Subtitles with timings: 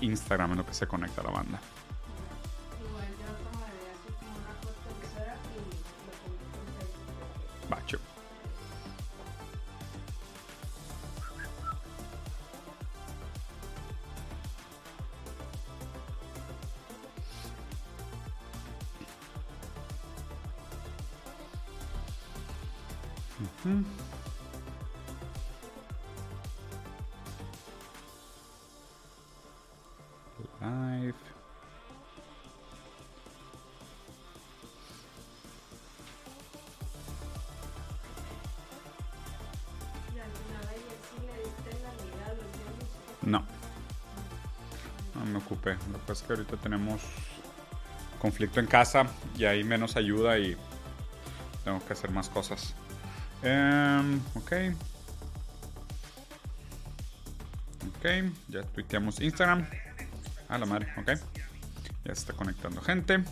[0.00, 1.60] Instagram en lo que se conecta a la banda.
[46.12, 47.00] Es que ahorita tenemos
[48.20, 49.06] conflicto en casa
[49.36, 50.56] y hay menos ayuda y
[51.64, 52.74] tengo que hacer más cosas.
[53.42, 54.52] Em, ok.
[57.88, 58.06] Ok,
[58.48, 59.66] ya tuiteamos Instagram.
[60.48, 61.08] A la madre, ok.
[62.04, 63.22] Ya se está conectando gente.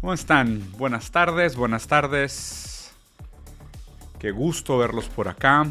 [0.00, 0.70] ¿Cómo están?
[0.72, 2.92] Buenas tardes, buenas tardes.
[4.18, 5.66] Qué gusto verlos por acá.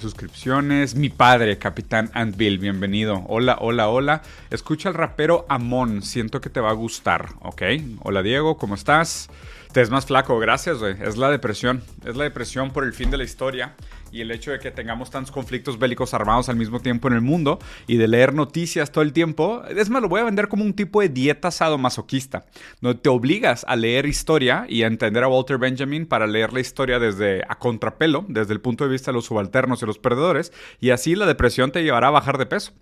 [0.00, 0.94] Suscripciones.
[0.94, 3.24] Mi padre, Capitán Antvil, bienvenido.
[3.26, 4.22] Hola, hola, hola.
[4.50, 6.02] Escucha al rapero Amon.
[6.02, 7.62] Siento que te va a gustar, ¿ok?
[8.02, 9.28] Hola, Diego, ¿cómo estás?
[9.72, 10.80] Te es más flaco, gracias.
[10.82, 11.82] Es la depresión.
[12.04, 13.74] Es la depresión por el fin de la historia
[14.12, 17.20] y el hecho de que tengamos tantos conflictos bélicos armados al mismo tiempo en el
[17.20, 19.62] mundo y de leer noticias todo el tiempo.
[19.68, 22.46] Es más, lo voy a vender como un tipo de dieta sadomasoquista,
[22.80, 26.60] donde te obligas a leer historia y a entender a Walter Benjamin para leer la
[26.60, 30.52] historia desde a contrapelo, desde el punto de vista de los subalternos y los perdedores,
[30.80, 32.72] y así la depresión te llevará a bajar de peso.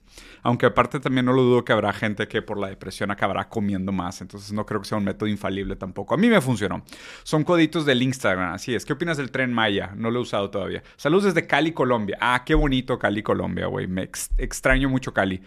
[0.42, 3.90] Aunque aparte también no lo dudo que habrá gente que por la depresión acabará comiendo
[3.90, 4.20] más.
[4.20, 6.14] Entonces no creo que sea un método infalible tampoco.
[6.14, 6.84] A mí me funcionó.
[7.24, 8.84] Son coditos del Instagram, así es.
[8.84, 9.92] ¿Qué opinas del tren Maya?
[9.96, 10.82] No lo he usado todavía.
[11.16, 12.18] Saludos desde Cali, Colombia.
[12.20, 13.86] Ah, qué bonito Cali, Colombia, güey.
[13.86, 15.40] Me extraño mucho Cali.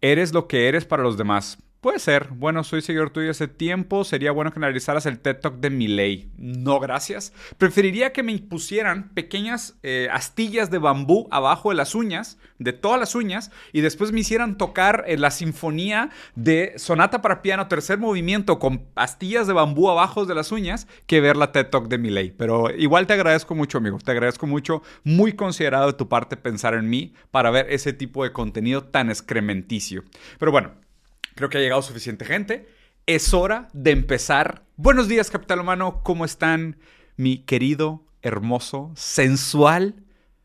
[0.00, 1.58] Eres lo que eres para los demás.
[1.82, 2.28] Puede ser.
[2.28, 4.04] Bueno, soy seguidor tuyo hace tiempo.
[4.04, 6.30] Sería bueno que analizaras el TED Talk de ley.
[6.38, 7.32] No, gracias.
[7.58, 13.00] Preferiría que me impusieran pequeñas eh, astillas de bambú abajo de las uñas, de todas
[13.00, 17.98] las uñas, y después me hicieran tocar eh, la sinfonía de Sonata para Piano, tercer
[17.98, 21.98] movimiento, con astillas de bambú abajo de las uñas, que ver la TED Talk de
[21.98, 22.30] ley.
[22.30, 23.98] Pero igual te agradezco mucho, amigo.
[23.98, 24.84] Te agradezco mucho.
[25.02, 29.10] Muy considerado de tu parte pensar en mí para ver ese tipo de contenido tan
[29.10, 30.04] excrementicio.
[30.38, 30.91] Pero bueno.
[31.34, 32.68] Creo que ha llegado suficiente gente.
[33.06, 34.64] Es hora de empezar.
[34.76, 36.02] Buenos días, Capital Humano.
[36.02, 36.76] ¿Cómo están,
[37.16, 39.96] mi querido, hermoso, sensual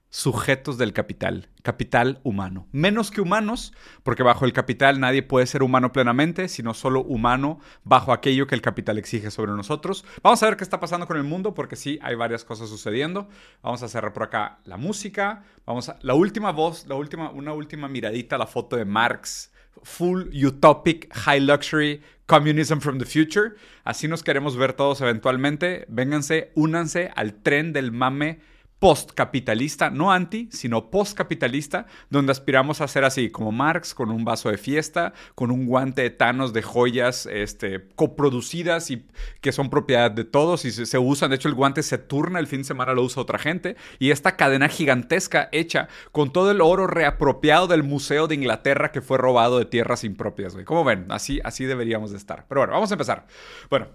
[0.10, 1.50] sujetos del capital?
[1.62, 2.68] Capital humano.
[2.72, 7.60] Menos que humanos, porque bajo el capital nadie puede ser humano plenamente, sino solo humano
[7.84, 10.06] bajo aquello que el capital exige sobre nosotros.
[10.24, 13.28] Vamos a ver qué está pasando con el mundo, porque sí, hay varias cosas sucediendo.
[13.62, 15.44] Vamos a cerrar por acá la música.
[15.66, 16.00] Vamos a.
[16.02, 19.52] La última voz, la última, una última miradita a la foto de Marx
[19.88, 23.56] full utopic, high luxury communism from the future.
[23.86, 25.86] Así nos queremos ver todos eventualmente.
[25.88, 28.40] Vénganse, únanse al tren del mame
[28.80, 34.50] postcapitalista, no anti, sino postcapitalista, donde aspiramos a ser así, como Marx, con un vaso
[34.50, 39.06] de fiesta, con un guante de tanos de joyas este, coproducidas y
[39.42, 41.32] que son propiedad de todos y se, usan.
[41.32, 43.76] De hecho, el guante se turna, el fin de semana lo usa otra gente.
[43.98, 49.02] Y esta cadena gigantesca hecha con todo el oro reapropiado del Museo de Inglaterra que
[49.02, 50.66] fue robado de tierras impropias, güey.
[50.66, 52.46] Como ven, así, así deberíamos de estar.
[52.48, 53.26] Pero bueno, vamos a empezar.
[53.70, 53.88] Bueno,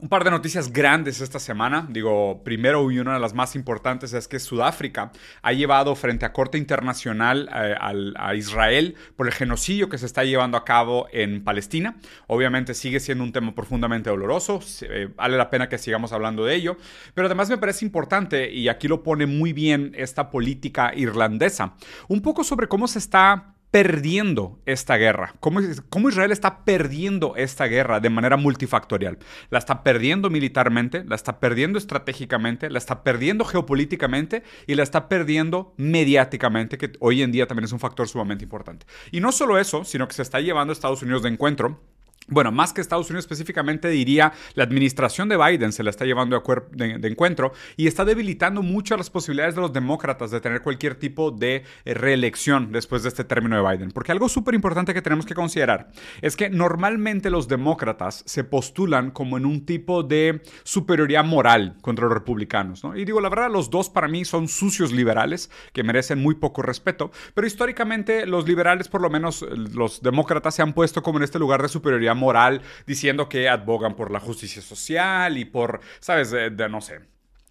[0.00, 1.86] un par de noticias grandes esta semana.
[1.90, 6.32] Digo, primero y una de las más importantes es que Sudáfrica ha llevado frente a
[6.32, 7.74] Corte Internacional eh,
[8.16, 11.96] a Israel por el genocidio que se está llevando a cabo en Palestina.
[12.26, 14.60] Obviamente sigue siendo un tema profundamente doloroso.
[14.82, 16.76] Eh, vale la pena que sigamos hablando de ello.
[17.14, 21.74] Pero además me parece importante, y aquí lo pone muy bien esta política irlandesa,
[22.08, 25.34] un poco sobre cómo se está perdiendo esta guerra?
[25.40, 29.18] ¿Cómo, ¿Cómo, Israel está perdiendo esta guerra de manera multifactorial?
[29.50, 35.08] La está perdiendo militarmente, la está perdiendo estratégicamente, la está perdiendo geopolíticamente y la está
[35.08, 38.86] perdiendo mediáticamente, que hoy en día también es un factor sumamente importante.
[39.10, 41.80] Y no solo eso, sino que se está llevando a Estados Unidos de encuentro
[42.28, 46.42] bueno, más que Estados Unidos específicamente, diría, la administración de Biden se la está llevando
[46.72, 50.94] de, de, encuentro y está debilitando mucho las posibilidades de los demócratas de tener cualquier
[50.94, 53.90] tipo de eh, reelección después de este término de Biden.
[53.92, 55.90] Porque algo súper importante que tenemos que considerar
[56.20, 62.04] es que normalmente los demócratas se postulan como en un tipo de superioridad moral contra
[62.04, 62.84] los republicanos.
[62.84, 62.96] ¿no?
[62.96, 66.62] Y digo, la verdad, los dos para mí son sucios liberales que merecen muy poco
[66.62, 71.24] respeto, pero históricamente los liberales, por lo menos los demócratas, se han puesto como en
[71.24, 76.30] este lugar de superioridad moral diciendo que abogan por la justicia social y por, ¿sabes?
[76.30, 77.00] De, no sé,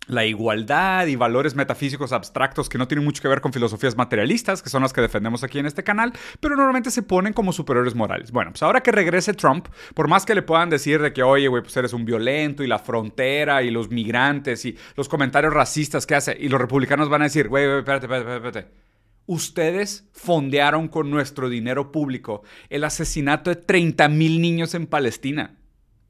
[0.07, 4.61] la igualdad y valores metafísicos abstractos que no tienen mucho que ver con filosofías materialistas,
[4.61, 7.93] que son las que defendemos aquí en este canal, pero normalmente se ponen como superiores
[7.93, 8.31] morales.
[8.31, 11.47] Bueno, pues ahora que regrese Trump, por más que le puedan decir de que, oye,
[11.47, 16.05] güey, pues eres un violento y la frontera y los migrantes y los comentarios racistas
[16.05, 18.87] que hace, y los republicanos van a decir, güey, güey, espérate, espérate, espérate.
[19.27, 25.57] Ustedes fondearon con nuestro dinero público el asesinato de 30 mil niños en Palestina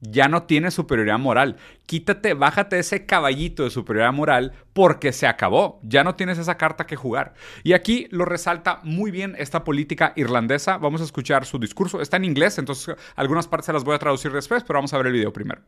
[0.00, 1.56] ya no tienes superioridad moral.
[1.86, 5.80] Quítate, bájate ese caballito de superioridad moral porque se acabó.
[5.82, 7.34] Ya no tienes esa carta que jugar.
[7.64, 10.78] Y aquí lo resalta muy bien esta política irlandesa.
[10.78, 12.00] Vamos a escuchar su discurso.
[12.00, 14.98] Está en inglés, entonces algunas partes se las voy a traducir después, pero vamos a
[14.98, 15.62] ver el video primero.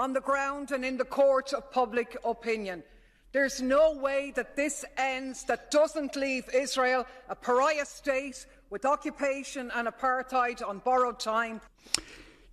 [0.00, 2.82] On the ground and in the court of public opinion.
[3.32, 9.70] There's no way that this ends that doesn't leave Israel a pariah state with occupation
[9.74, 11.60] and apartheid on borrowed time.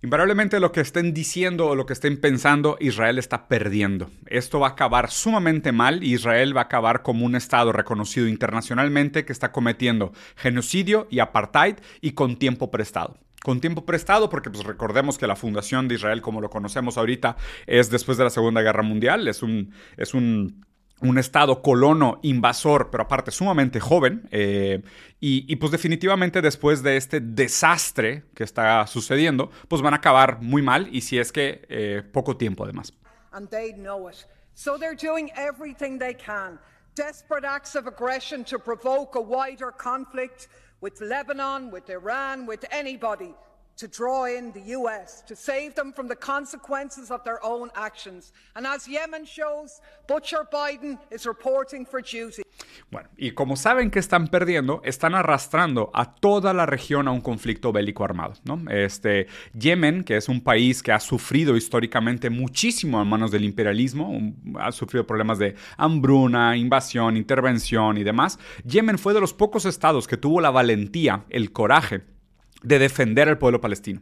[0.00, 4.12] Invariablemente lo que estén diciendo o lo que estén pensando, Israel está perdiendo.
[4.26, 9.24] Esto va a acabar sumamente mal Israel va a acabar como un Estado reconocido internacionalmente
[9.24, 14.64] que está cometiendo genocidio y apartheid y con tiempo prestado con tiempo prestado, porque pues
[14.64, 17.36] recordemos que la fundación de Israel, como lo conocemos ahorita,
[17.66, 20.66] es después de la Segunda Guerra Mundial, es un, es un
[21.00, 24.28] un estado colono invasor, pero aparte sumamente joven.
[24.30, 24.82] Eh,
[25.20, 30.62] y, pues definitivamente después de este desastre que está sucediendo, pues van a acabar muy
[30.62, 32.92] mal y si es que eh, poco tiempo además.
[33.32, 34.26] And they know it.
[34.54, 36.58] So they're doing everything they can.
[36.94, 40.48] Desperate acts of aggression to provoke a wider conflict
[40.80, 43.34] with Lebanon, with Iran, with anybody
[43.78, 48.32] to draw in the US, to save them from the consequences of their own actions.
[48.56, 52.42] And as Yemen shows, Butcher Biden is reporting for duty.
[52.90, 57.20] Bueno, y como saben que están perdiendo, están arrastrando a toda la región a un
[57.20, 58.60] conflicto bélico armado, ¿no?
[58.68, 64.18] Este, Yemen, que es un país que ha sufrido históricamente muchísimo en manos del imperialismo,
[64.58, 70.08] ha sufrido problemas de hambruna, invasión, intervención y demás, Yemen fue de los pocos estados
[70.08, 72.17] que tuvo la valentía, el coraje
[72.62, 74.00] de defender al pueblo palestino.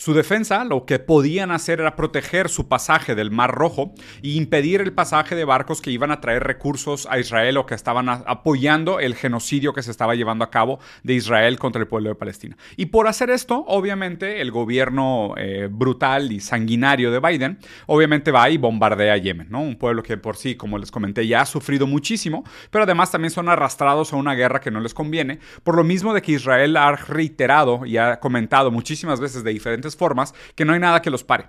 [0.00, 3.92] Su defensa lo que podían hacer era proteger su pasaje del Mar Rojo
[4.22, 7.74] e impedir el pasaje de barcos que iban a traer recursos a Israel o que
[7.74, 12.08] estaban apoyando el genocidio que se estaba llevando a cabo de Israel contra el pueblo
[12.08, 12.56] de Palestina.
[12.78, 18.48] Y por hacer esto, obviamente, el gobierno eh, brutal y sanguinario de Biden, obviamente va
[18.48, 19.60] y bombardea Yemen, ¿no?
[19.60, 23.32] Un pueblo que por sí, como les comenté, ya ha sufrido muchísimo, pero además también
[23.32, 26.78] son arrastrados a una guerra que no les conviene, por lo mismo de que Israel
[26.78, 31.10] ha reiterado y ha comentado muchísimas veces de diferentes formas que no hay nada que
[31.10, 31.48] los pare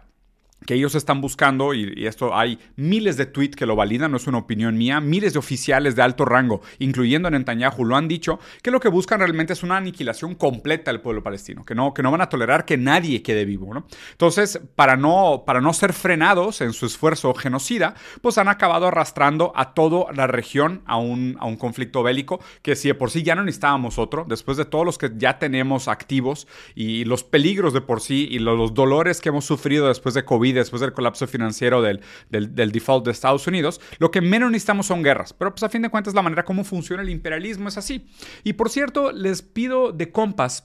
[0.66, 4.28] que ellos están buscando, y, esto hay miles de tweets que lo validan, no es
[4.28, 8.40] una opinión mía, miles de oficiales de alto rango, incluyendo a Netanyahu, lo han dicho,
[8.62, 12.04] que lo que buscan realmente es una aniquilación completa del pueblo palestino, que no, que
[12.04, 13.74] no van a tolerar que nadie quede vivo.
[13.74, 13.86] ¿no?
[14.12, 19.52] Entonces, para no, para no ser frenados en su esfuerzo genocida, pues han acabado arrastrando
[19.56, 23.24] a toda la región a un, a un conflicto bélico, que si de por sí
[23.24, 27.74] ya no necesitábamos otro, después de todos los que ya tenemos activos y los peligros
[27.74, 31.28] de por sí y los dolores que hemos sufrido después de COVID, después del colapso
[31.28, 35.34] financiero del, del, default de Estados Unidos, lo que menos necesitamos son guerras.
[35.34, 38.08] Pero pues a fin de cuentas la manera como funciona el imperialismo es así.
[38.44, 40.64] Y por cierto, les pido de compas,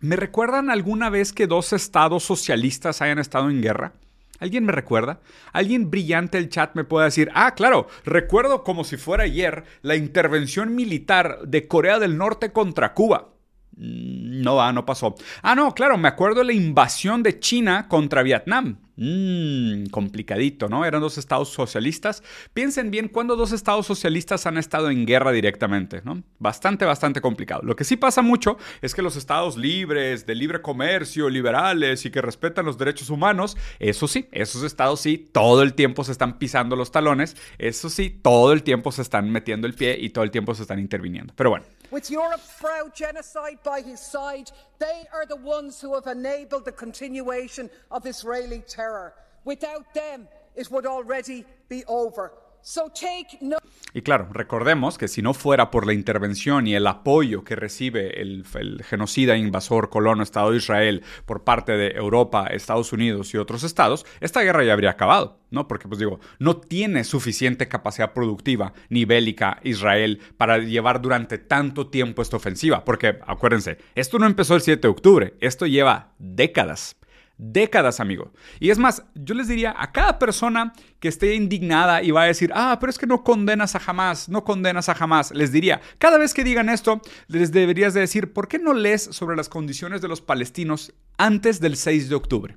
[0.00, 3.92] ¿me recuerdan alguna vez que dos estados socialistas hayan estado en guerra?
[4.40, 5.20] ¿Alguien me recuerda?
[5.52, 9.96] ¿Alguien brillante el chat me puede decir, ah, claro, recuerdo como si fuera ayer la
[9.96, 13.30] intervención militar de Corea del Norte contra Cuba?
[13.78, 15.14] Mm, no va, no pasó.
[15.42, 18.78] Ah, no, claro, me acuerdo de la invasión de China contra Vietnam.
[18.96, 20.84] Mmm, complicadito, ¿no?
[20.84, 22.24] Eran dos estados socialistas.
[22.52, 26.24] Piensen bien cuándo dos estados socialistas han estado en guerra directamente, ¿no?
[26.40, 27.62] Bastante, bastante complicado.
[27.62, 32.10] Lo que sí pasa mucho es que los estados libres, de libre comercio, liberales y
[32.10, 36.40] que respetan los derechos humanos, eso sí, esos estados sí, todo el tiempo se están
[36.40, 40.24] pisando los talones, eso sí, todo el tiempo se están metiendo el pie y todo
[40.24, 41.32] el tiempo se están interviniendo.
[41.36, 41.66] Pero bueno.
[41.90, 46.72] With Europe's proud genocide by his side, they are the ones who have enabled the
[46.72, 49.14] continuation of Israeli terror.
[49.44, 52.32] Without them, it would already be over.
[53.94, 58.20] Y claro, recordemos que si no fuera por la intervención y el apoyo que recibe
[58.20, 58.44] el,
[58.84, 64.04] genocida invasor colono Estado de Israel por parte de Europa, Estados Unidos y otros estados,
[64.20, 65.66] esta guerra ya habría acabado, ¿no?
[65.68, 71.88] Porque, pues digo, no tiene suficiente capacidad productiva ni bélica Israel para llevar durante tanto
[71.88, 72.84] tiempo esta ofensiva.
[72.84, 76.96] Porque, acuérdense, esto no empezó el 7 de octubre, esto lleva décadas
[77.38, 78.32] décadas, amigo.
[78.60, 82.26] Y es más, yo les diría a cada persona que esté indignada y va a
[82.26, 85.80] decir, ah, pero es que no condenas a jamás, no condenas a jamás, les diría,
[85.98, 89.48] cada vez que digan esto, les deberías de decir, ¿por qué no lees sobre las
[89.48, 92.56] condiciones de los palestinos antes del 6 de octubre?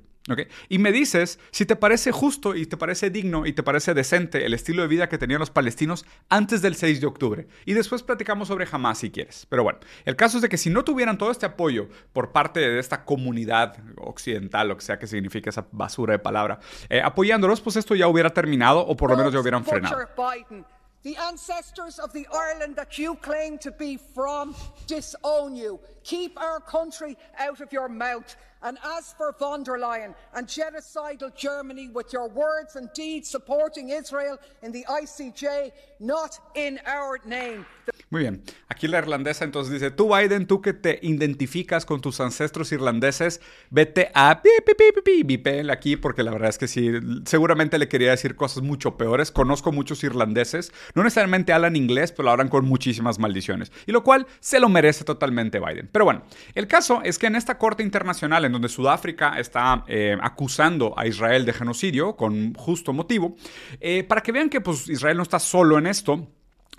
[0.68, 4.46] Y me dices si te parece justo y te parece digno y te parece decente
[4.46, 7.48] el estilo de vida que tenían los palestinos antes del 6 de octubre.
[7.64, 9.46] Y después platicamos sobre Hamas si quieres.
[9.48, 12.60] Pero bueno, el caso es de que si no tuvieran todo este apoyo por parte
[12.60, 17.60] de esta comunidad occidental, lo que sea que signifique esa basura de palabra, eh, apoyándolos,
[17.60, 19.96] pues esto ya hubiera terminado o por lo menos ya hubieran frenado.
[21.02, 24.54] The ancestors of the Ireland that you claim to be from
[24.86, 25.80] disown you.
[26.04, 28.36] Keep our country out of your mouth.
[28.62, 33.88] And as for von der Leyen and genocidal Germany with your words and deeds supporting
[33.88, 37.66] Israel in the ICJ, not in our name.
[38.12, 38.42] Muy bien.
[38.68, 43.40] Aquí la irlandesa entonces dice, tú Biden, tú que te identificas con tus ancestros irlandeses,
[43.70, 44.50] vete a pi,
[45.70, 46.90] aquí porque la verdad es que sí,
[47.24, 49.32] seguramente le quería decir cosas mucho peores.
[49.32, 53.72] Conozco muchos irlandeses, no necesariamente hablan inglés, pero hablan con muchísimas maldiciones.
[53.86, 55.88] Y lo cual se lo merece totalmente Biden.
[55.90, 60.18] Pero bueno, el caso es que en esta corte internacional en donde Sudáfrica está eh,
[60.20, 63.36] acusando a Israel de genocidio con justo motivo,
[63.80, 66.28] eh, para que vean que pues, Israel no está solo en esto,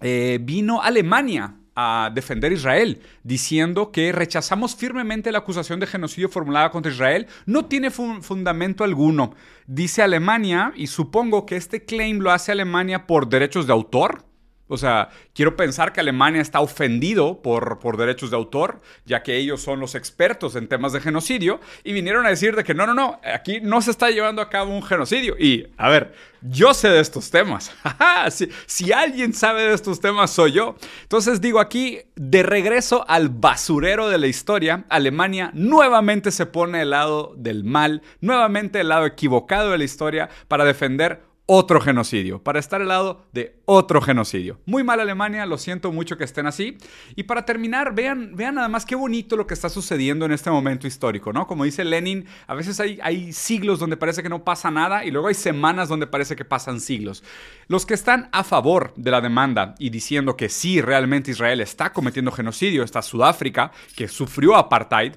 [0.04, 6.70] eh, vino Alemania a defender Israel, diciendo que rechazamos firmemente la acusación de genocidio formulada
[6.70, 7.28] contra Israel.
[7.46, 9.34] No tiene fundamento alguno.
[9.66, 14.26] Dice Alemania, y supongo que este claim lo hace Alemania por derechos de autor.
[14.68, 19.36] O sea, quiero pensar que Alemania está ofendido por, por derechos de autor, ya que
[19.36, 22.88] ellos son los expertos en temas de genocidio, y vinieron a decir de que no,
[22.88, 25.36] no, no, aquí no se está llevando a cabo un genocidio.
[25.38, 27.72] Y, a ver, yo sé de estos temas.
[28.32, 30.76] si, si alguien sabe de estos temas, soy yo.
[31.02, 36.92] Entonces digo aquí, de regreso al basurero de la historia, Alemania nuevamente se pone al
[36.92, 42.60] lado del mal, nuevamente al lado equivocado de la historia para defender otro genocidio, para
[42.60, 44.60] estar al lado de otro genocidio.
[44.66, 46.78] Muy mal Alemania, lo siento mucho que estén así.
[47.16, 50.50] Y para terminar, vean, vean nada más qué bonito lo que está sucediendo en este
[50.50, 51.46] momento histórico, ¿no?
[51.46, 55.12] Como dice Lenin, a veces hay, hay siglos donde parece que no pasa nada y
[55.12, 57.24] luego hay semanas donde parece que pasan siglos.
[57.68, 61.92] Los que están a favor de la demanda y diciendo que sí, realmente Israel está
[61.92, 65.16] cometiendo genocidio, está Sudáfrica, que sufrió apartheid,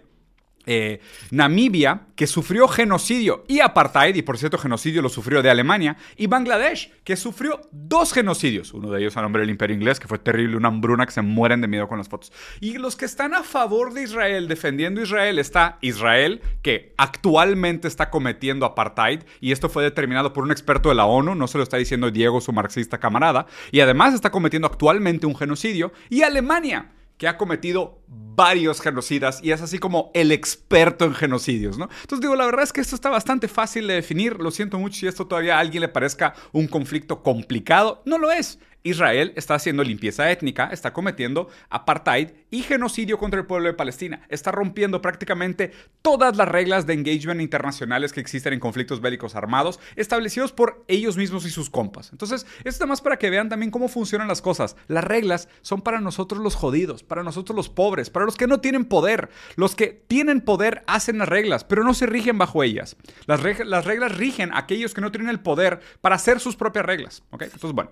[0.67, 5.97] eh, Namibia, que sufrió genocidio y apartheid, y por cierto genocidio lo sufrió de Alemania,
[6.17, 10.09] y Bangladesh, que sufrió dos genocidios, uno de ellos a nombre del Imperio Inglés, que
[10.09, 12.33] fue terrible, una hambruna que se mueren de miedo con las fotos.
[12.61, 18.11] Y los que están a favor de Israel, defendiendo Israel, está Israel, que actualmente está
[18.11, 21.65] cometiendo apartheid, y esto fue determinado por un experto de la ONU, no se lo
[21.65, 26.91] está diciendo Diego, su marxista camarada, y además está cometiendo actualmente un genocidio, y Alemania,
[27.19, 31.89] que ha cometido varios genocidas y es así como el experto en genocidios, ¿no?
[32.03, 35.01] Entonces digo, la verdad es que esto está bastante fácil de definir, lo siento mucho
[35.01, 38.59] si esto todavía a alguien le parezca un conflicto complicado, no lo es.
[38.87, 44.23] Israel está haciendo limpieza étnica, está cometiendo apartheid y genocidio contra el pueblo de Palestina.
[44.29, 49.81] Está rompiendo prácticamente todas las reglas de engagement internacionales que existen en conflictos bélicos armados,
[49.97, 52.11] establecidos por ellos mismos y sus compas.
[52.13, 54.77] Entonces, esto es más para que vean también cómo funcionan las cosas.
[54.87, 58.61] Las reglas son para nosotros los jodidos, para nosotros los pobres, para los que no
[58.61, 59.31] tienen poder.
[59.57, 62.97] Los que tienen poder hacen las reglas, pero no se rigen bajo ellas.
[63.27, 66.87] Las, las reglas rigen a aquellos que no tienen el poder para hacer sus propias
[66.87, 67.25] reglas.
[67.33, 67.91] Entonces, bueno,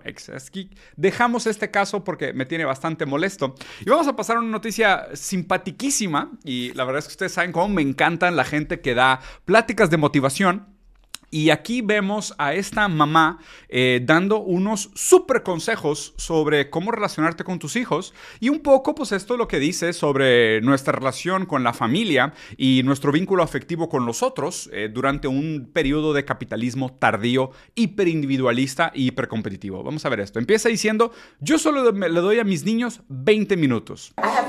[0.55, 3.55] aquí dejamos este caso porque me tiene bastante molesto.
[3.81, 6.31] Y vamos a pasar a una noticia simpatiquísima.
[6.43, 9.89] Y la verdad es que ustedes saben cómo me encantan la gente que da pláticas
[9.89, 10.74] de motivación.
[11.29, 13.39] Y aquí vemos a esta mamá
[13.69, 19.11] eh, dando unos súper consejos sobre cómo relacionarte con tus hijos y un poco pues
[19.11, 23.89] esto es lo que dice sobre nuestra relación con la familia y nuestro vínculo afectivo
[23.89, 29.83] con los otros eh, durante un periodo de capitalismo tardío, hiperindividualista y hipercompetitivo.
[29.83, 30.39] Vamos a ver esto.
[30.39, 34.13] Empieza diciendo, yo solo le doy a mis niños 20 minutos.
[34.17, 34.45] I have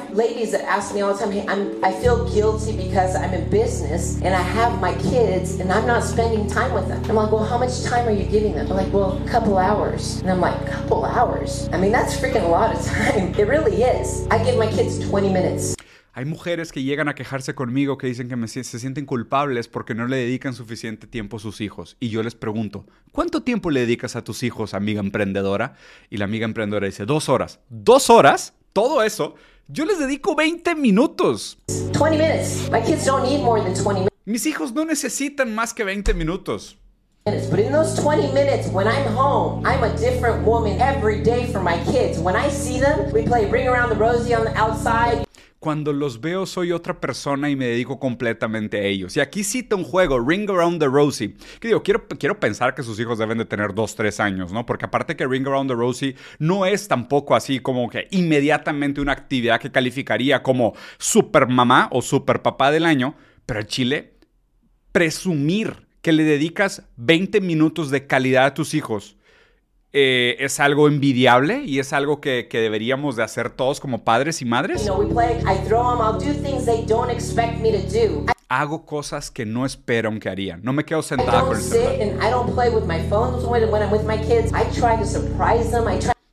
[6.75, 7.03] with them.
[7.09, 8.67] I'm like, well, how much time are you giving them?
[8.67, 10.21] They're like, well, a couple hours.
[10.21, 11.69] And I'm like, couple hours?
[11.73, 13.35] I mean, that's freaking a lot of time.
[13.39, 14.27] It really is.
[14.31, 15.77] I give my kids 20 minutes.
[16.13, 19.95] Hay mujeres que llegan a quejarse conmigo que dicen que me, se sienten culpables porque
[19.95, 21.99] no le dedican suficiente tiempo a sus hijos.
[22.01, 25.75] Y yo les pregunto, ¿cuánto tiempo le dedicas a tus hijos, amiga emprendedora?
[26.09, 27.61] Y la amiga emprendedora dice, dos horas.
[27.69, 28.55] ¿Dos horas?
[28.73, 29.35] Todo eso.
[29.69, 31.59] Yo les dedico 20 minutos.
[31.69, 32.71] 20 minutes.
[32.71, 34.16] My kids don't need more than 20 minutes.
[34.29, 36.77] Mis hijos no necesitan más que 20 minutos.
[37.27, 41.63] But in those 20 minutes, when I'm home, I'm a different woman every day for
[41.63, 42.19] my kids.
[42.19, 45.25] When I see them, we play Ring Around the Rosie on the outside.
[45.61, 49.17] Cuando los veo soy otra persona y me dedico completamente a ellos.
[49.17, 51.37] Y aquí cita un juego, Ring Around the Rosie.
[51.61, 54.67] Que digo, quiero, quiero pensar que sus hijos deben de tener 2, 3 años, ¿no?
[54.67, 59.13] Porque aparte que Ring Around the Rosie no es tampoco así como que inmediatamente una
[59.13, 63.15] actividad que calificaría como super mamá o super papá del año.
[63.47, 64.16] Pero el Chile
[64.97, 69.19] presumir que le dedicas 20 minutos de calidad a tus hijos
[69.93, 74.41] eh, es algo envidiable y es algo que, que, deberíamos de hacer todos como padres
[74.41, 74.87] y madres?
[78.49, 80.63] Hago cosas que no espero que harían.
[80.63, 81.95] No me quedo sentada con el celular.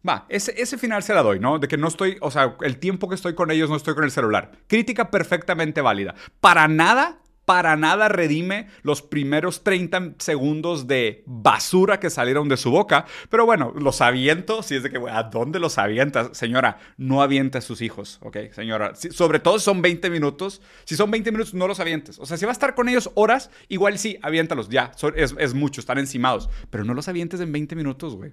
[0.08, 1.60] Va, ese, ese final se la doy, ¿no?
[1.60, 4.06] De que no estoy, o sea, el tiempo que estoy con ellos no estoy con
[4.06, 4.52] el celular.
[4.68, 6.16] Crítica perfectamente válida.
[6.40, 12.72] Para nada para nada redime los primeros 30 segundos de basura que salieron de su
[12.72, 13.06] boca.
[13.30, 14.64] Pero bueno, los aviento.
[14.64, 16.30] Si es de que, ¿a dónde los avientas?
[16.38, 18.38] Señora, no aviente a sus hijos, ¿ok?
[18.52, 20.62] Señora, sobre todo si son 20 minutos.
[20.86, 22.20] Si son 20 minutos, no los avientes.
[22.20, 24.92] O sea, si va a estar con ellos horas, igual sí, aviéntalos, ya.
[25.16, 26.50] Es, es mucho, están encimados.
[26.70, 28.32] Pero no los avientes en 20 minutos, güey.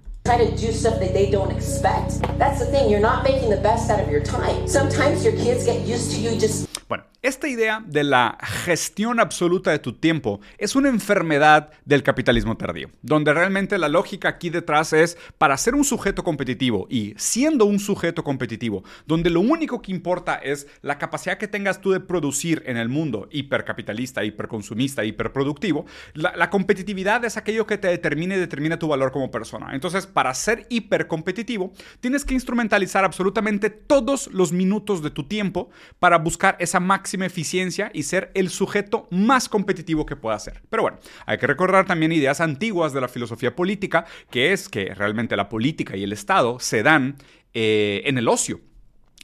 [6.87, 12.57] Bueno, esta idea de la gestión absoluta de tu tiempo es una enfermedad del capitalismo
[12.57, 17.65] tardío, donde realmente la lógica aquí detrás es para ser un sujeto competitivo y siendo
[17.65, 21.99] un sujeto competitivo, donde lo único que importa es la capacidad que tengas tú de
[21.99, 28.35] producir en el mundo hipercapitalista, hiperconsumista, hiperproductivo, la, la competitividad es aquello que te determina
[28.35, 29.73] y determina tu valor como persona.
[29.73, 36.17] Entonces, para ser hipercompetitivo, tienes que instrumentalizar absolutamente todos los minutos de tu tiempo para
[36.17, 40.61] buscar esa máxima eficiencia y ser el sujeto más competitivo que pueda ser.
[40.69, 44.93] Pero bueno, hay que recordar también ideas antiguas de la filosofía política, que es que
[44.93, 47.15] realmente la política y el Estado se dan
[47.53, 48.61] eh, en el ocio,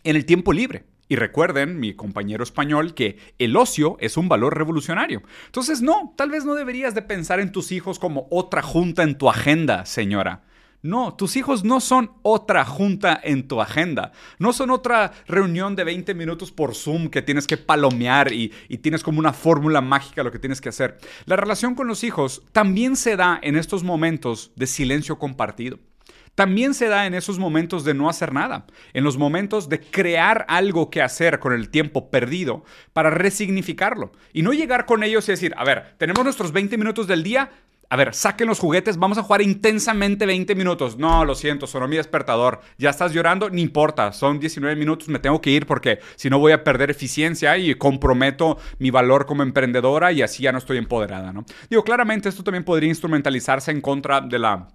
[0.03, 0.83] en el tiempo libre.
[1.09, 5.21] Y recuerden, mi compañero español, que el ocio es un valor revolucionario.
[5.45, 9.17] Entonces, no, tal vez no deberías de pensar en tus hijos como otra junta en
[9.17, 10.43] tu agenda, señora.
[10.83, 14.11] No, tus hijos no son otra junta en tu agenda.
[14.37, 19.03] No son otra reunión de 20 minutos por Zoom que tienes que palomear y, tienes
[19.03, 20.97] como una fórmula mágica lo que tienes que hacer.
[21.25, 25.79] La relación con los hijos también se da en estos momentos de silencio compartido.
[26.35, 30.45] También se da en esos momentos de no hacer nada, en los momentos de crear
[30.47, 35.31] algo que hacer con el tiempo perdido para resignificarlo y no llegar con ellos y
[35.31, 37.49] decir, a ver, tenemos nuestros 20 minutos del día,
[37.89, 40.97] a ver, saquen los juguetes, vamos a jugar intensamente 20 minutos.
[40.97, 42.59] No, lo siento, sonó mi despertador.
[42.77, 46.39] Ya estás llorando, ni importa, son 19 minutos, me tengo que ir porque si no
[46.39, 50.77] voy a perder eficiencia y comprometo mi valor como emprendedora y así ya no estoy
[50.77, 51.45] empoderada, ¿no?
[51.69, 54.67] Digo, claramente esto también podría instrumentalizarse en contra de la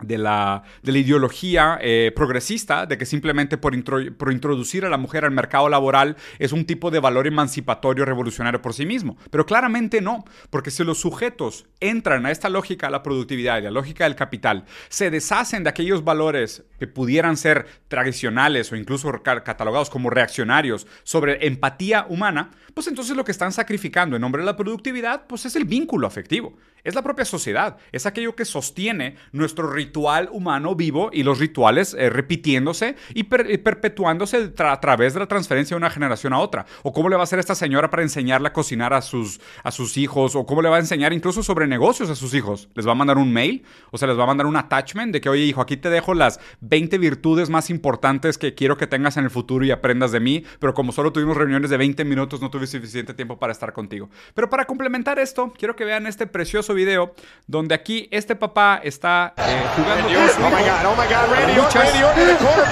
[0.00, 3.72] de la, de la, ideología eh, progresista, de que simplemente por,
[4.16, 8.62] por, introducir a la mujer al mercado laboral es un tipo de valor emancipatorio revolucionario
[8.62, 9.16] por sí mismo.
[9.30, 13.62] Pero claramente no, porque si los sujetos entran a esta lógica de la productividad y
[13.62, 19.10] la lógica del capital, se deshacen de aquellos valores que pudieran ser tradicionales o incluso
[19.22, 24.46] catalogados como reaccionarios sobre empatía humana, pues entonces lo que están sacrificando en nombre de
[24.46, 26.56] la productividad, pues es el vínculo afectivo.
[26.84, 31.92] Es la propia sociedad, es aquello que sostiene nuestro ritual humano vivo y los rituales
[31.98, 36.66] eh, repitiéndose y, perpetuándose a través de la transferencia de una generación a otra.
[36.84, 39.72] O cómo le va a hacer esta señora para enseñarle a cocinar a sus, a
[39.72, 42.68] sus hijos, o cómo le va a enseñar incluso sobre negocios a sus hijos.
[42.74, 43.64] ¿Les va a mandar un mail?
[43.90, 46.14] O sea, les va a mandar un attachment de que, oye, hijo, aquí te dejo
[46.14, 50.20] las 20 virtudes más importantes que quiero que tengas en el futuro y aprendas de
[50.20, 53.72] mí, pero como solo tuvimos reuniones de 20 minutos, no tuve suficiente tiempo para estar
[53.72, 54.08] contigo.
[54.34, 57.14] Pero para complementar esto, quiero que vean este precioso video
[57.46, 60.48] donde aquí este papá está eh, jugando con su hijo.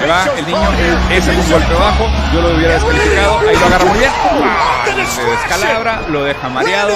[0.08, 0.68] va el niño,
[1.10, 4.10] ese es un golpe bajo, yo lo hubiera descalificado, ahí lo agarra muy bien,
[5.06, 6.92] se descalabra, lo deja mareado,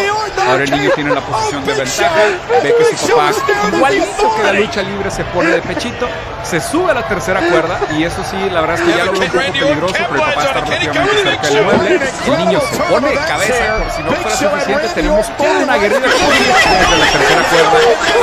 [0.46, 2.20] ahora el niño tiene la posición de ventaja,
[2.62, 3.32] ve que su papá,
[3.74, 6.08] igualito que la lucha libre, se pone de pechito,
[6.42, 9.12] se sube a la tercera cuerda y eso sí, la verdad es que ya lo
[9.12, 12.82] veo un poco peligroso, pero el papá está relativamente cerca del mueble, el niño se
[12.90, 17.78] pone cabeza, por si no fuera suficiente, tenemos toda una guerrilla de la tercera cuerda.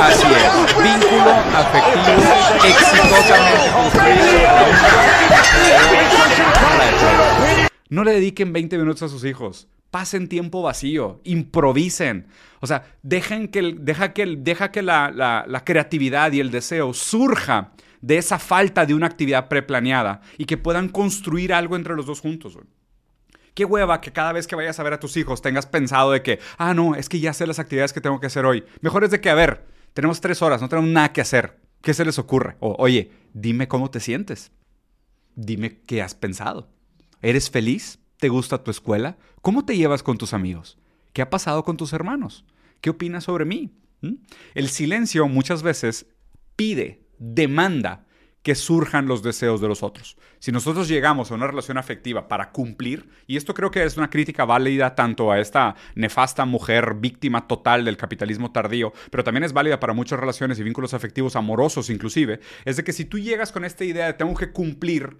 [0.06, 0.52] Así es.
[0.76, 2.22] Vínculo afectivo
[2.64, 4.28] exitosamente construido.
[7.88, 9.68] No le dediquen 20 minutos a sus hijos.
[9.90, 12.26] Pasen tiempo vacío, improvisen.
[12.60, 16.92] O sea, dejen que, deja que, deja que la, la, la creatividad y el deseo
[16.92, 22.04] surja de esa falta de una actividad preplaneada y que puedan construir algo entre los
[22.04, 22.58] dos juntos.
[23.58, 26.22] Qué hueva que cada vez que vayas a ver a tus hijos tengas pensado de
[26.22, 28.62] que, ah, no, es que ya sé las actividades que tengo que hacer hoy.
[28.82, 31.58] Mejor es de que, a ver, tenemos tres horas, no tenemos nada que hacer.
[31.82, 32.54] ¿Qué se les ocurre?
[32.60, 34.52] O, oye, dime cómo te sientes.
[35.34, 36.68] Dime qué has pensado.
[37.20, 37.98] ¿Eres feliz?
[38.18, 39.16] ¿Te gusta tu escuela?
[39.42, 40.78] ¿Cómo te llevas con tus amigos?
[41.12, 42.44] ¿Qué ha pasado con tus hermanos?
[42.80, 43.72] ¿Qué opinas sobre mí?
[44.02, 44.18] ¿Mm?
[44.54, 46.06] El silencio muchas veces
[46.54, 48.06] pide, demanda
[48.42, 50.16] que surjan los deseos de los otros.
[50.38, 54.10] Si nosotros llegamos a una relación afectiva para cumplir, y esto creo que es una
[54.10, 59.52] crítica válida tanto a esta nefasta mujer víctima total del capitalismo tardío, pero también es
[59.52, 63.52] válida para muchas relaciones y vínculos afectivos amorosos inclusive, es de que si tú llegas
[63.52, 65.16] con esta idea de tengo que cumplir,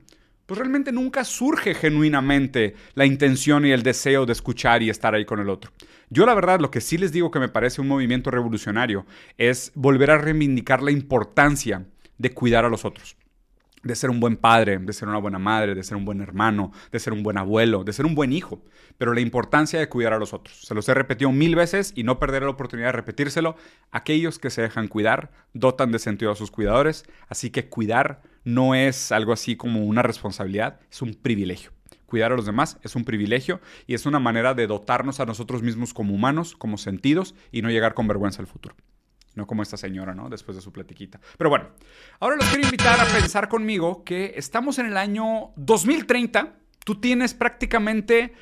[0.47, 5.27] pues realmente nunca surge genuinamente la intención y el deseo de escuchar y estar ahí
[5.27, 5.73] con el otro.
[6.09, 9.05] Yo la verdad lo que sí les digo que me parece un movimiento revolucionario
[9.37, 11.85] es volver a reivindicar la importancia
[12.19, 13.17] de cuidar a los otros
[13.83, 16.73] de ser un buen padre, de ser una buena madre, de ser un buen hermano,
[16.91, 18.63] de ser un buen abuelo, de ser un buen hijo,
[18.97, 20.61] pero la importancia de cuidar a los otros.
[20.63, 23.57] Se los he repetido mil veces y no perderé la oportunidad de repetírselo.
[23.91, 28.75] Aquellos que se dejan cuidar dotan de sentido a sus cuidadores, así que cuidar no
[28.75, 31.73] es algo así como una responsabilidad, es un privilegio.
[32.07, 35.63] Cuidar a los demás es un privilegio y es una manera de dotarnos a nosotros
[35.63, 38.75] mismos como humanos, como sentidos y no llegar con vergüenza al futuro.
[39.39, 40.29] No como esta señora, ¿no?
[40.29, 41.21] Después de su platiquita.
[41.37, 41.69] Pero bueno,
[42.19, 46.57] ahora los quiero invitar a pensar conmigo que estamos en el año 2030.
[46.85, 48.35] Tú tienes prácticamente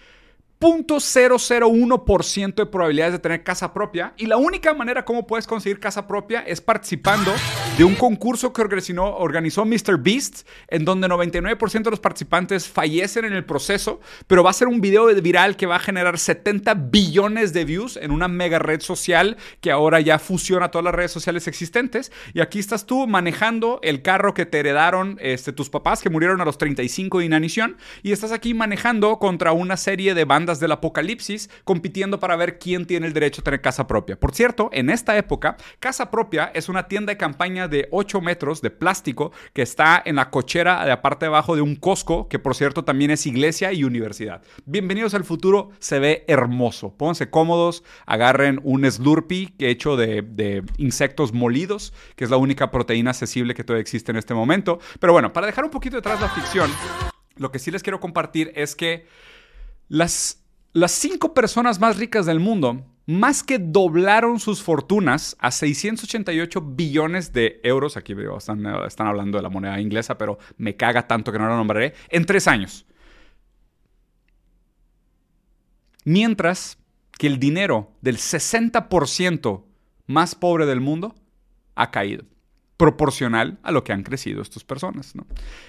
[0.59, 6.07] 0.001% de probabilidades de tener casa propia y la única manera como puedes conseguir casa
[6.07, 7.31] propia es participando
[7.77, 9.99] de un concurso que organizó, organizó Mr.
[9.99, 14.69] Beast en donde 99% de los participantes fallecen en el proceso, pero va a ser
[14.69, 18.81] un video viral que va a generar 70 billones de views en una mega red
[18.81, 23.79] social que ahora ya fusiona todas las redes sociales existentes y aquí estás tú manejando
[23.83, 27.77] el carro que te heredaron este, tus papás que murieron a los 35 de inanición
[28.03, 32.87] y estás aquí manejando contra una serie de bandas del apocalipsis compitiendo para ver quién
[32.87, 34.19] tiene el derecho a tener casa propia.
[34.19, 38.63] Por cierto, en esta época, Casa Propia es una tienda de campaña de 8 metros
[38.63, 42.29] de plástico que está en la cochera de la parte de abajo de un Costco,
[42.29, 44.43] que por cierto también es iglesia y universidad.
[44.65, 46.95] Bienvenidos al futuro, se ve hermoso.
[46.97, 53.11] Pónganse cómodos, agarren un Slurpee hecho de, de insectos molidos, que es la única proteína
[53.11, 54.79] accesible que todavía existe en este momento.
[55.01, 56.71] Pero bueno, para dejar un poquito detrás la ficción,
[57.37, 59.07] lo que sí les quiero compartir es que
[59.88, 66.61] las, las cinco personas más ricas del mundo más que doblaron sus fortunas a 688
[66.61, 67.96] billones de euros.
[67.96, 71.57] Aquí están, están, hablando de la moneda inglesa, pero me caga tanto que no la
[71.57, 71.94] nombraré.
[72.09, 72.85] En tres años.
[76.05, 76.79] Mientras
[77.16, 79.64] que el dinero del 60%
[80.07, 81.14] más pobre del mundo
[81.75, 82.25] ha caído.
[82.77, 85.14] Proporcional a lo que han crecido estas personas.
[85.14, 85.27] ¿no?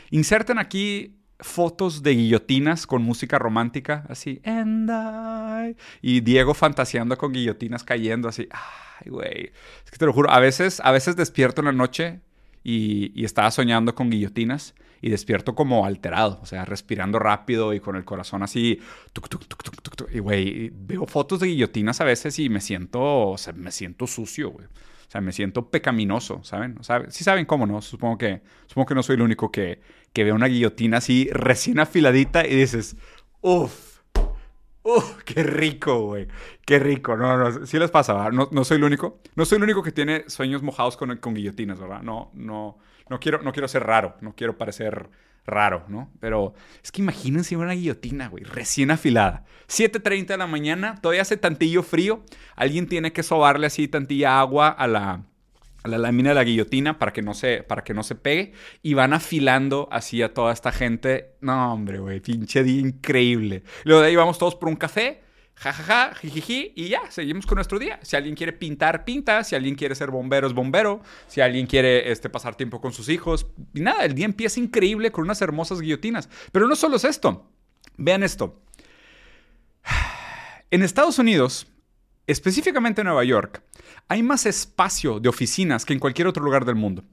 [0.10, 7.32] Inserten aquí fotos de guillotinas con música romántica, así, and I, y Diego fantaseando con
[7.32, 9.52] guillotinas cayendo, así, ay, güey,
[9.86, 12.22] es que te lo juro, a veces, a veces despierto en la noche
[12.64, 17.80] y, y, estaba soñando con guillotinas y despierto como alterado, o sea, respirando rápido y
[17.80, 18.80] con el corazón así,
[19.14, 23.38] tuc, tuc, tuc, y güey, veo fotos de guillotinas a veces y me siento, o
[23.38, 24.66] sea, me siento sucio, güey.
[24.66, 26.76] O sea, me siento pecaminoso, ¿saben?
[26.80, 27.82] O sea, sí saben cómo, ¿no?
[27.82, 29.80] Supongo que, supongo que no soy el único que,
[30.18, 32.96] que ve una guillotina así recién afiladita y dices,
[33.42, 34.00] uff,
[34.82, 36.28] uff, qué rico, güey.
[36.66, 37.16] Qué rico.
[37.16, 38.32] No, no, sí les pasa, ¿verdad?
[38.32, 39.22] No, no, soy el único.
[39.36, 42.02] No soy el único que tiene sueños mojados con, con guillotinas, ¿verdad?
[42.02, 45.08] No, no, no quiero, no quiero ser raro, no quiero parecer
[45.46, 46.10] raro, ¿no?
[46.20, 49.46] Pero es que imagínense una guillotina, güey, recién afilada.
[49.68, 52.24] 7.30 de la mañana, todavía hace tantillo frío.
[52.56, 55.26] Alguien tiene que sobarle así tantilla agua a la,
[55.88, 58.54] la lámina de la guillotina para que, no se, para que no se pegue.
[58.82, 61.36] Y van afilando así a toda esta gente.
[61.42, 63.64] No, hombre, güey, pinche día increíble.
[63.84, 67.80] Luego de ahí vamos todos por un café jajaja, jijiji, y ya, seguimos con nuestro
[67.80, 68.00] día.
[68.04, 69.44] Si alguien quiere pintar, pinta.
[69.44, 71.02] Si alguien quiere ser bombero, es bombero.
[71.28, 73.48] Si alguien quiere este, pasar tiempo con sus hijos.
[73.74, 76.30] Y nada, el día empieza increíble con unas hermosas guillotinas.
[76.52, 77.50] Pero no solo es esto.
[77.98, 78.62] Vean esto.
[80.70, 81.68] En Estados Unidos,
[82.26, 83.64] específicamente en Nueva York,
[84.08, 87.04] hay más espacio de oficinas que en cualquier otro lugar del mundo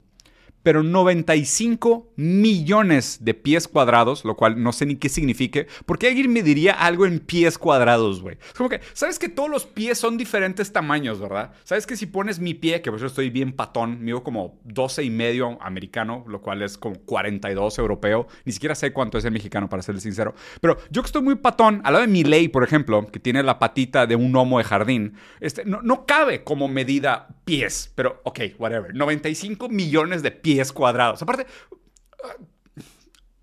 [0.65, 6.33] pero 95 millones de pies cuadrados, lo cual no sé ni qué signifique, porque alguien
[6.33, 8.39] me diría algo en pies cuadrados, güey.
[8.57, 11.51] Como que, ¿sabes que todos los pies son diferentes tamaños, verdad?
[11.65, 15.03] ¿Sabes que si pones mi pie, que por eso estoy bien patón, mido como 12
[15.03, 19.33] y medio americano, lo cual es como 42 europeo, ni siquiera sé cuánto es el
[19.33, 22.47] mexicano, para serles sincero, pero yo que estoy muy patón, al lado de mi ley,
[22.47, 26.43] por ejemplo, que tiene la patita de un gnomo de jardín, este, no, no cabe
[26.43, 31.21] como medida pies, pero ok, whatever, 95 millones de pies cuadrados.
[31.21, 31.45] Aparte,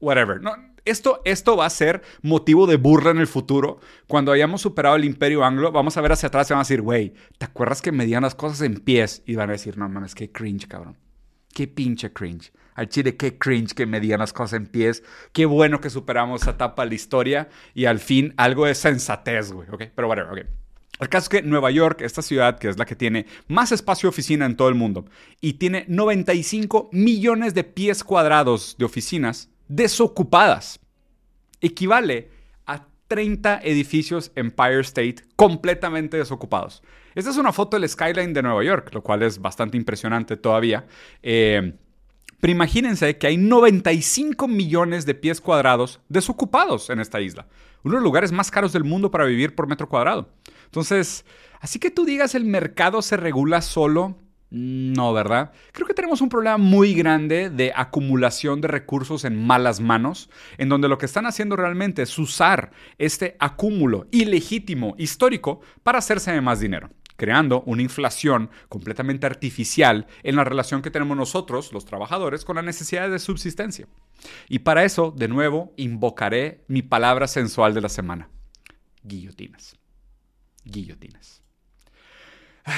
[0.01, 0.40] whatever.
[0.40, 0.53] No,
[0.85, 3.81] esto, esto va a ser motivo de burla en el futuro.
[4.09, 6.83] Cuando hayamos superado el imperio anglo, vamos a ver hacia atrás y van a decir,
[6.83, 9.22] güey, ¿te acuerdas que medían las cosas en pies?
[9.27, 10.98] Y van a decir, no mames, qué cringe, cabrón.
[11.55, 12.53] Qué pinche cringe.
[12.75, 15.05] Al chile, qué cringe que medían las cosas en pies.
[15.33, 19.53] Qué bueno que superamos esa etapa de la historia y al fin algo de sensatez,
[19.53, 19.68] güey.
[19.70, 20.62] Ok, pero whatever, ok.
[21.03, 24.07] El caso es que Nueva York, esta ciudad que es la que tiene más espacio
[24.07, 25.05] de oficina en todo el mundo
[25.41, 30.79] y tiene 95 millones de pies cuadrados de oficinas desocupadas,
[31.61, 32.31] equivale
[32.67, 36.85] a 30 edificios Empire State completamente desocupados.
[37.17, 40.87] Esta es una foto del skyline de Nueva York, lo cual es bastante impresionante todavía.
[41.21, 41.75] Eh,
[42.43, 47.47] pero imagínense que hay 95 millones de pies cuadrados desocupados en esta isla.
[47.85, 50.29] Uno de los lugares más caros del mundo para vivir por metro cuadrado.
[50.65, 51.25] Entonces,
[51.61, 54.17] así que tú digas el mercado se regula solo,
[54.51, 55.53] no, ¿verdad?
[55.71, 60.29] Creo que tenemos un problema muy grande de acumulación de recursos en malas manos,
[60.59, 66.33] en donde lo que están haciendo realmente es usar este acúmulo ilegítimo histórico para hacerse
[66.33, 66.91] de más dinero
[67.23, 72.63] creando una inflación completamente artificial en la relación que tenemos nosotros, los trabajadores, con la
[72.63, 73.87] necesidad de subsistencia.
[74.49, 78.29] Y para eso, de nuevo, invocaré mi palabra sensual de la semana.
[79.05, 79.77] Guillotinas.
[80.65, 81.43] Guillotinas.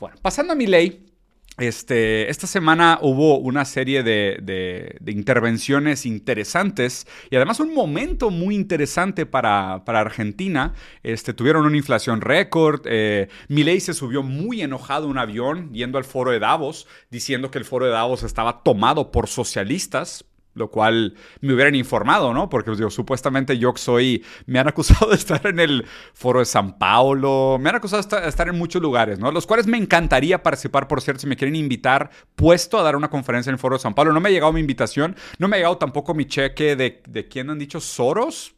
[0.00, 1.11] Bueno, pasando a mi ley,
[1.58, 9.26] este, esta semana hubo una serie de, intervenciones interesantes y además un momento muy interesante
[9.26, 10.72] para, Argentina.
[11.02, 12.82] Este, tuvieron una inflación récord.
[12.86, 17.50] Eh, Milei se subió muy enojado a un avión yendo al foro de Davos, diciendo
[17.50, 22.48] que el foro de Davos estaba tomado por socialistas, lo cual me hubieran informado, ¿no?
[22.48, 25.84] Porque digo, supuestamente yo soy, me han acusado de estar en el
[26.14, 29.30] foro de San Paulo, me han acusado de estar en muchos lugares, ¿no?
[29.30, 33.10] Los cuales me encantaría participar, por cierto, si me quieren invitar, puesto a dar una
[33.10, 34.12] conferencia en el foro de San Paulo.
[34.12, 37.28] No me ha llegado mi invitación, no me ha llegado tampoco mi cheque de, de
[37.28, 38.54] quién han dicho, Soros,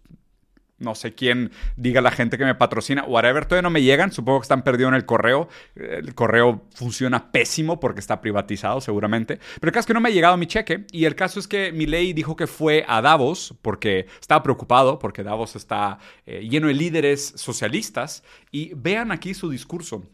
[0.85, 4.41] no sé quién diga la gente que me patrocina, whatever, todavía no me llegan, supongo
[4.41, 9.71] que están perdidos en el correo, el correo funciona pésimo porque está privatizado seguramente, pero
[9.71, 11.73] el caso es que no me ha llegado mi cheque y el caso es que
[11.73, 16.69] mi ley dijo que fue a Davos porque estaba preocupado, porque Davos está eh, lleno
[16.69, 20.05] de líderes socialistas y vean aquí su discurso,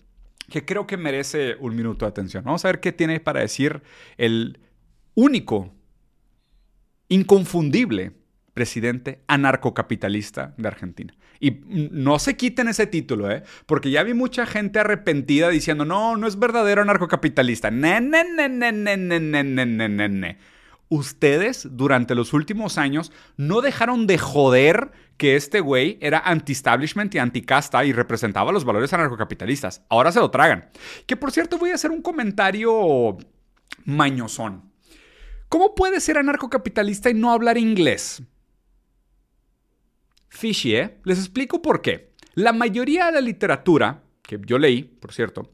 [0.48, 2.44] que creo que merece un minuto de atención.
[2.44, 3.82] Vamos a ver qué tiene para decir
[4.16, 4.58] el
[5.14, 5.72] único,
[7.08, 8.12] inconfundible,
[8.60, 11.14] presidente anarcocapitalista de Argentina.
[11.40, 13.42] Y no se quiten ese título, ¿eh?
[13.64, 17.70] Porque ya vi mucha gente arrepentida diciendo, no, no es verdadero anarcocapitalista.
[17.70, 20.38] Ne, ne, ne, ne, ne, ne, ne, ne, ne,
[20.90, 27.18] Ustedes, durante los últimos años, no dejaron de joder que este güey era anti-establishment y
[27.18, 29.82] anti-casta y representaba los valores anarcocapitalistas.
[29.88, 30.68] Ahora se lo tragan.
[31.06, 33.16] Que por cierto, voy a hacer un comentario
[33.86, 34.70] mañosón.
[35.48, 38.22] ¿Cómo puede ser anarcocapitalista y no hablar inglés?
[40.30, 40.98] Fishy, ¿eh?
[41.04, 42.14] Les explico por qué.
[42.34, 45.52] La mayoría de la literatura, que yo leí, por cierto,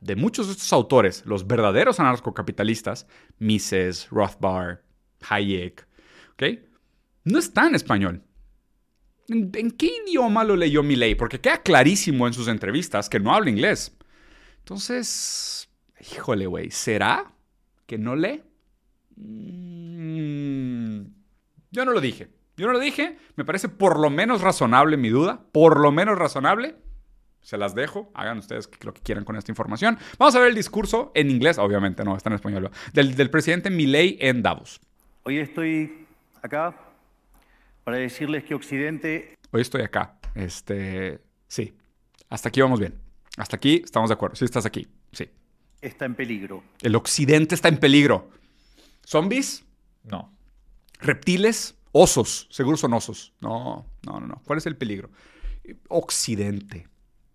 [0.00, 3.06] de muchos de estos autores, los verdaderos anarcocapitalistas,
[3.38, 4.80] Mises, Rothbard,
[5.28, 5.88] Hayek,
[6.34, 6.42] ¿ok?
[7.24, 8.22] No está en español.
[9.28, 11.14] ¿En, qué idioma lo leyó ley?
[11.14, 13.96] Porque queda clarísimo en sus entrevistas que no habla inglés.
[14.58, 15.70] Entonces,
[16.14, 17.32] híjole, güey, ¿será
[17.86, 18.42] que no lee?
[19.16, 21.04] Mm,
[21.70, 22.28] yo no lo dije.
[22.56, 26.18] Yo no lo dije, me parece por lo menos razonable mi duda, por lo menos
[26.18, 26.76] razonable.
[27.40, 29.98] Se las dejo, hagan ustedes lo que quieran con esta información.
[30.18, 33.68] Vamos a ver el discurso en inglés, obviamente no, está en español, del, del presidente
[33.68, 34.80] Milley en Davos.
[35.24, 36.06] Hoy estoy
[36.40, 36.76] acá
[37.84, 39.34] para decirles que Occidente...
[39.50, 41.76] Hoy estoy acá, este, sí,
[42.28, 42.94] hasta aquí vamos bien.
[43.36, 45.28] Hasta aquí estamos de acuerdo, sí estás aquí, sí.
[45.80, 46.62] Está en peligro.
[46.80, 48.30] El Occidente está en peligro.
[49.04, 49.64] ¿Zombies?
[50.04, 50.32] No.
[51.00, 51.76] ¿Reptiles?
[51.92, 53.34] Osos, seguro son osos.
[53.40, 54.42] No, no, no, no.
[54.44, 55.10] ¿Cuál es el peligro?
[55.88, 56.88] Occidente.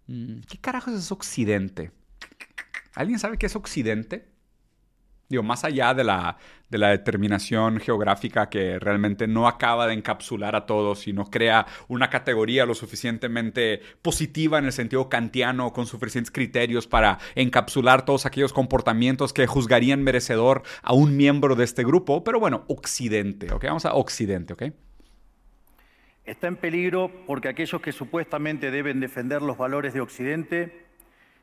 [0.08, 1.92] Mm, ¿Qué carajos es Occidente?
[2.96, 4.28] ¿Alguien sabe qué es Occidente?
[5.30, 6.38] Digo, más allá de la,
[6.70, 12.10] de la determinación geográfica que realmente no acaba de encapsular a todos, sino crea una
[12.10, 18.54] categoría lo suficientemente positiva en el sentido kantiano, con suficientes criterios para encapsular todos aquellos
[18.54, 22.24] comportamientos que juzgarían merecedor a un miembro de este grupo.
[22.24, 23.66] Pero bueno, Occidente, ¿ok?
[23.66, 24.64] Vamos a Occidente, ¿ok?
[26.24, 30.87] Está en peligro porque aquellos que supuestamente deben defender los valores de Occidente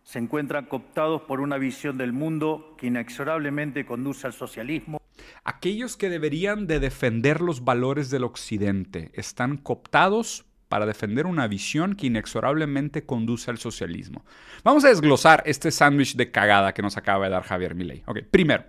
[0.04, 5.00] se encuentran cooptados por una visión del mundo que inexorablemente conduce al socialismo.
[5.44, 11.94] Aquellos que deberían de defender los valores del Occidente están cooptados para defender una visión
[11.94, 14.24] que inexorablemente conduce al socialismo.
[14.62, 18.02] Vamos a desglosar este sándwich de cagada que nos acaba de dar Javier Milei.
[18.06, 18.64] Ok, primero,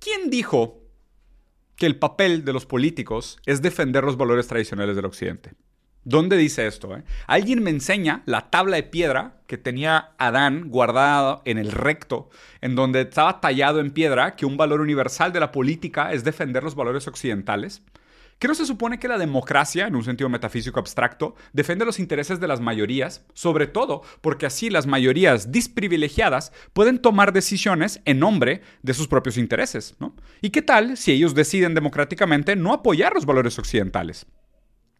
[0.00, 0.80] ¿quién dijo
[1.76, 5.52] que el papel de los políticos es defender los valores tradicionales del Occidente?
[6.08, 6.96] ¿Dónde dice esto?
[6.96, 7.02] Eh?
[7.26, 12.30] Alguien me enseña la tabla de piedra que tenía Adán guardada en el recto,
[12.62, 16.64] en donde estaba tallado en piedra que un valor universal de la política es defender
[16.64, 17.82] los valores occidentales.
[18.38, 22.40] ¿Que no se supone que la democracia, en un sentido metafísico abstracto, defiende los intereses
[22.40, 23.26] de las mayorías?
[23.34, 29.36] Sobre todo porque así las mayorías disprivilegiadas pueden tomar decisiones en nombre de sus propios
[29.36, 29.94] intereses.
[30.40, 34.26] ¿Y qué tal si ellos deciden democráticamente no apoyar los valores occidentales?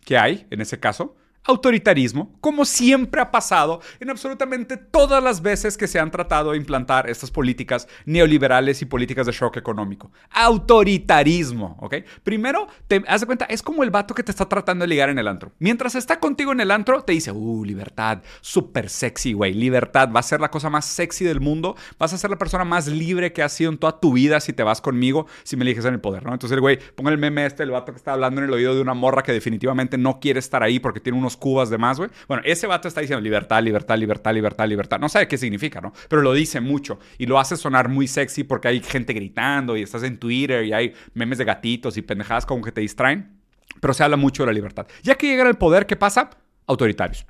[0.04, 1.16] ¿Qué hay en ese caso?
[1.48, 6.58] Autoritarismo, como siempre ha pasado en absolutamente todas las veces que se han tratado de
[6.58, 10.12] implantar estas políticas neoliberales y políticas de shock económico.
[10.30, 11.96] Autoritarismo, ¿ok?
[12.22, 15.08] Primero, te haz de cuenta, es como el vato que te está tratando de ligar
[15.08, 15.52] en el antro.
[15.58, 20.20] Mientras está contigo en el antro, te dice, uh, libertad, súper sexy, güey, libertad, va
[20.20, 23.32] a ser la cosa más sexy del mundo, vas a ser la persona más libre
[23.32, 25.94] que has sido en toda tu vida si te vas conmigo, si me eliges en
[25.94, 26.34] el poder, ¿no?
[26.34, 28.74] Entonces el güey, ponga el meme este, el vato que está hablando en el oído
[28.74, 31.98] de una morra que definitivamente no quiere estar ahí porque tiene unos cubas de más,
[31.98, 32.10] güey.
[32.26, 34.98] Bueno, ese vato está diciendo libertad, libertad, libertad, libertad, libertad.
[34.98, 35.92] No sabe qué significa, ¿no?
[36.08, 39.82] Pero lo dice mucho y lo hace sonar muy sexy porque hay gente gritando y
[39.82, 43.38] estás en Twitter y hay memes de gatitos y pendejadas como que te distraen.
[43.80, 44.86] Pero se habla mucho de la libertad.
[45.02, 46.30] Ya que llega el poder, ¿qué pasa?
[46.66, 47.26] Autoritarios.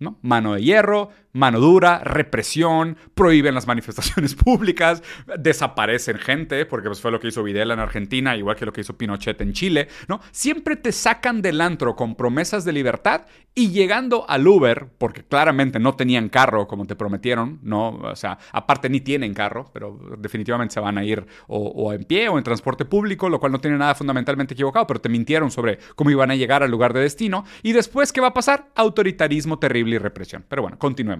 [0.00, 0.18] ¿no?
[0.22, 5.02] Mano de hierro, mano dura, represión, prohíben las manifestaciones públicas,
[5.38, 8.80] desaparecen gente, porque pues, fue lo que hizo Videla en Argentina, igual que lo que
[8.80, 10.20] hizo Pinochet en Chile, ¿no?
[10.32, 15.78] Siempre te sacan del antro con promesas de libertad y llegando al Uber, porque claramente
[15.78, 17.90] no tenían carro como te prometieron, ¿no?
[17.90, 22.04] O sea, aparte ni tienen carro, pero definitivamente se van a ir o, o en
[22.04, 25.50] pie o en transporte público, lo cual no tiene nada fundamentalmente equivocado, pero te mintieron
[25.50, 27.44] sobre cómo iban a llegar al lugar de destino.
[27.62, 28.68] Y después, ¿qué va a pasar?
[28.74, 30.44] Autoritarismo terrible y represión.
[30.48, 31.19] Pero bueno, continuemos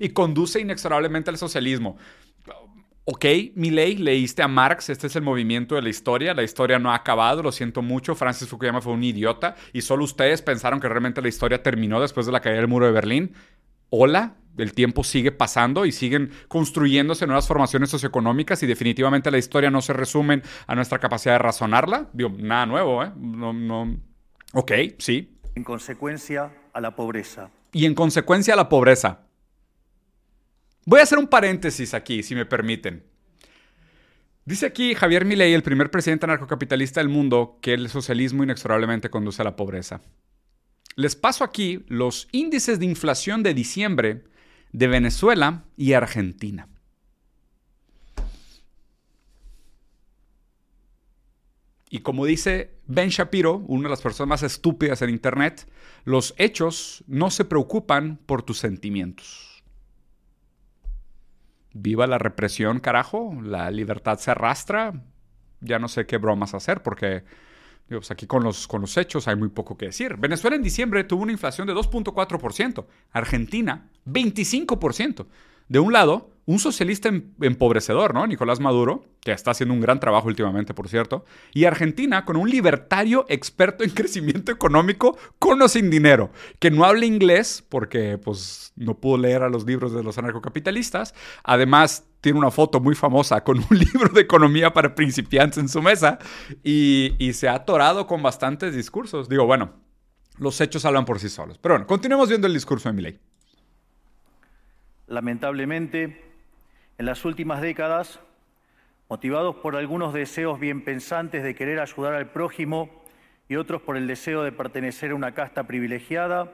[0.00, 1.96] y conduce inexorablemente al socialismo.
[3.06, 6.90] Ok, ley leíste a Marx, este es el movimiento de la historia, la historia no
[6.90, 10.88] ha acabado, lo siento mucho, Francis Fukuyama fue un idiota y solo ustedes pensaron que
[10.88, 13.34] realmente la historia terminó después de la caída del muro de Berlín.
[13.90, 19.70] Hola, el tiempo sigue pasando y siguen construyéndose nuevas formaciones socioeconómicas y definitivamente la historia
[19.70, 22.08] no se resume a nuestra capacidad de razonarla.
[22.14, 23.12] Digo, nada nuevo, ¿eh?
[23.16, 23.98] No, no...
[24.54, 25.36] Ok, sí.
[25.54, 29.20] En consecuencia, a la pobreza y en consecuencia la pobreza.
[30.86, 33.04] Voy a hacer un paréntesis aquí, si me permiten.
[34.44, 39.40] Dice aquí Javier Milei, el primer presidente anarcocapitalista del mundo, que el socialismo inexorablemente conduce
[39.40, 40.02] a la pobreza.
[40.96, 44.24] Les paso aquí los índices de inflación de diciembre
[44.72, 46.68] de Venezuela y Argentina.
[51.94, 55.70] Y como dice Ben Shapiro, una de las personas más estúpidas en Internet,
[56.04, 59.62] los hechos no se preocupan por tus sentimientos.
[61.72, 65.04] Viva la represión, carajo, la libertad se arrastra.
[65.60, 67.22] Ya no sé qué bromas hacer porque
[67.86, 70.16] pues aquí con los, con los hechos hay muy poco que decir.
[70.16, 75.26] Venezuela en diciembre tuvo una inflación de 2.4%, Argentina 25%.
[75.68, 78.26] De un lado, un socialista em, empobrecedor, ¿no?
[78.26, 82.50] Nicolás Maduro, que está haciendo un gran trabajo últimamente, por cierto, y Argentina con un
[82.50, 88.72] libertario experto en crecimiento económico con o sin dinero, que no habla inglés porque pues
[88.76, 93.42] no pudo leer a los libros de los anarcocapitalistas, además tiene una foto muy famosa
[93.42, 96.18] con un libro de economía para principiantes en su mesa
[96.62, 99.28] y, se ha atorado con bastantes discursos.
[99.28, 99.72] Digo, bueno,
[100.38, 101.58] los hechos hablan por sí solos.
[101.58, 103.20] Pero bueno, continuemos viendo el discurso de Milei.
[105.06, 106.24] Lamentablemente,
[106.98, 108.20] en las últimas décadas,
[109.08, 112.88] motivados por algunos deseos bien pensantes de querer ayudar al prójimo
[113.48, 116.52] y otros por el deseo de pertenecer a una casta privilegiada,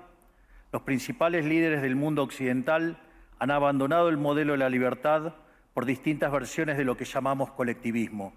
[0.73, 2.99] los principales líderes del mundo occidental
[3.39, 5.35] han abandonado el modelo de la libertad
[5.73, 8.33] por distintas versiones de lo que llamamos colectivismo.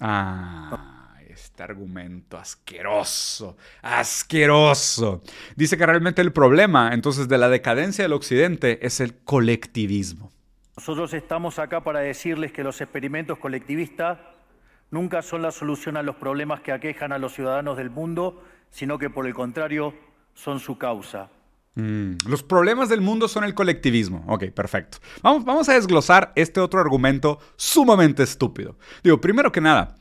[0.00, 0.95] Ah
[1.36, 5.22] este argumento asqueroso, asqueroso.
[5.54, 10.32] Dice que realmente el problema entonces de la decadencia del Occidente es el colectivismo.
[10.76, 14.18] Nosotros estamos acá para decirles que los experimentos colectivistas
[14.90, 18.98] nunca son la solución a los problemas que aquejan a los ciudadanos del mundo, sino
[18.98, 19.94] que por el contrario
[20.34, 21.28] son su causa.
[21.74, 24.24] Mm, los problemas del mundo son el colectivismo.
[24.26, 24.98] Ok, perfecto.
[25.22, 28.76] Vamos, vamos a desglosar este otro argumento sumamente estúpido.
[29.04, 29.96] Digo, primero que nada,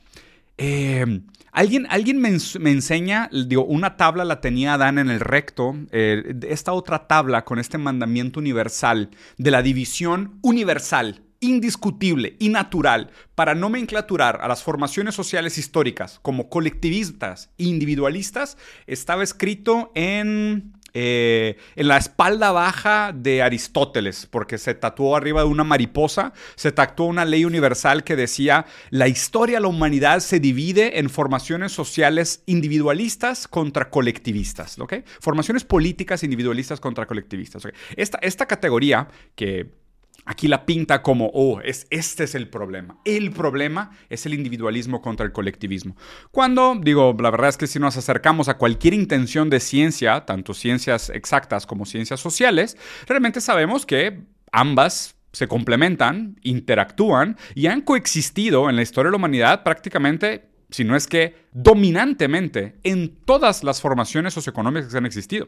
[0.58, 6.36] eh, alguien, alguien me, enseña, digo, una tabla la tenía Adán en el recto, eh,
[6.48, 13.56] esta otra tabla con este mandamiento universal de la división universal indiscutible y natural para
[13.56, 21.90] nomenclaturar a las formaciones sociales históricas como colectivistas e individualistas estaba escrito en eh, en
[21.90, 27.26] la espalda baja de Aristóteles, porque se tatuó arriba de una mariposa, se tatuó una
[27.26, 33.90] ley universal que decía, la historia la humanidad se divide en formaciones sociales individualistas contra
[33.90, 34.94] colectivistas, ¿ok?
[35.20, 37.68] Formaciones políticas individualistas contra colectivistas.
[37.98, 39.85] Esta, esta categoría que
[40.26, 42.98] aquí la pinta como, oh, es, este es el problema.
[43.06, 45.96] El problema es el individualismo contra el colectivismo.
[46.32, 50.54] Cuando, digo, la verdad es que si nos acercamos a cualquier intención de ciencia, tanto
[50.54, 58.70] ciencias exactas como ciencias sociales, realmente sabemos que ambas se complementan, interactúan y han coexistido
[58.70, 63.82] en la historia de la humanidad prácticamente si no es que dominantemente en todas las
[63.82, 65.48] formaciones socioeconómicas que han existido.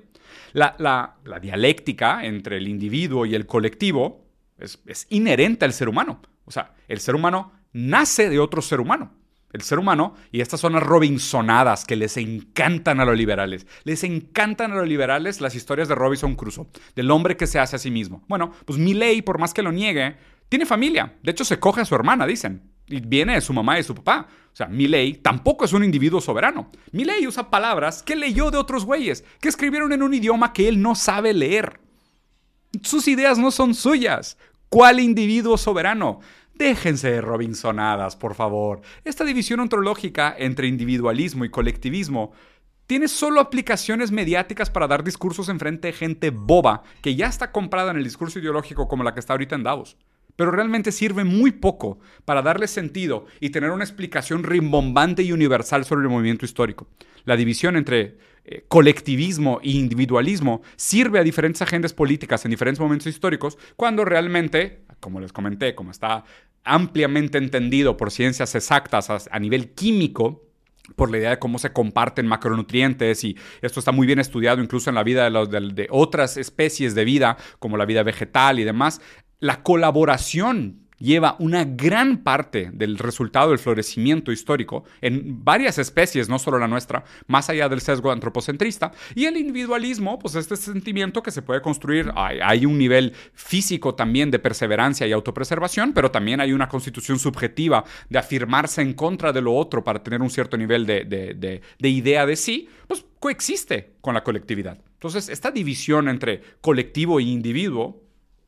[0.53, 4.26] La, la dialéctica entre el individuo y el colectivo
[4.59, 6.21] es, inherente al ser humano.
[6.45, 9.13] O sea, el ser humano nace de otro ser humano.
[9.53, 13.65] El ser humano, y estas son las Robinsonadas que les encantan a los liberales.
[13.85, 17.77] Les encantan a los liberales las historias de Robinson Crusoe, del hombre que se hace
[17.77, 18.23] a sí mismo.
[18.27, 20.17] Bueno, pues ley, por más que lo niegue,
[20.49, 21.15] tiene familia.
[21.23, 22.71] De hecho, se coge a su hermana, dicen.
[22.87, 24.27] Y viene de su mamá y de su papá.
[24.51, 26.71] O sea, ley tampoco es un individuo soberano.
[26.91, 30.81] ley usa palabras que leyó de otros güeyes, que escribieron en un idioma que él
[30.81, 31.79] no sabe leer.
[32.81, 34.37] Sus ideas no son suyas.
[34.69, 36.19] ¿Cuál individuo soberano?
[36.53, 38.81] Déjense de Robinsonadas, por favor.
[39.05, 42.33] Esta división ontológica entre individualismo y colectivismo
[42.85, 47.53] tiene solo aplicaciones mediáticas para dar discursos en frente de gente boba que ya está
[47.53, 49.95] comprada en el discurso ideológico como la que está ahorita en Davos.
[50.35, 55.85] Pero realmente sirve muy poco para darle sentido y tener una explicación rimbombante y universal
[55.85, 56.87] sobre el movimiento histórico.
[57.23, 58.17] La división entre
[58.49, 64.85] eh, colectivismo e individualismo sirve a diferentes agendas políticas en diferentes momentos históricos, cuando realmente,
[65.01, 66.23] como les comenté, como está
[66.63, 70.45] ampliamente entendido por ciencias exactas a, nivel químico,
[70.95, 74.89] por la idea de cómo se comparten macronutrientes y esto está muy bien estudiado incluso
[74.89, 79.01] en la vida de otras especies de vida, como la vida vegetal y demás,
[79.41, 86.39] la colaboración lleva una gran parte del resultado del florecimiento histórico en varias especies, no
[86.39, 88.91] solo la nuestra, más allá del sesgo antropocentrista.
[89.15, 94.31] Y el individualismo, pues este sentimiento que se puede construir, hay, un nivel físico también
[94.31, 99.41] de perseverancia y autopreservación, pero también hay una constitución subjetiva de afirmarse en contra de
[99.41, 104.13] lo otro para tener un cierto nivel de, de idea de sí, pues coexiste con
[104.13, 104.79] la colectividad.
[104.93, 108.06] Entonces, esta división entre colectivo e individuo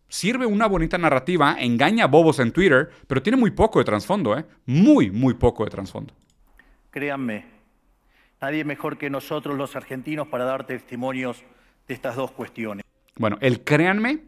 [0.09, 4.37] sirve una bonita narrativa, engaña a bobos en Twitter, pero tiene muy poco de trasfondo,
[4.37, 4.45] ¿eh?
[4.65, 6.13] Muy, muy poco de trasfondo.
[6.91, 7.45] Créanme,
[8.41, 11.43] nadie mejor que nosotros los argentinos para dar testimonios
[11.87, 12.83] de estas dos cuestiones.
[13.15, 14.23] Bueno, el créanme,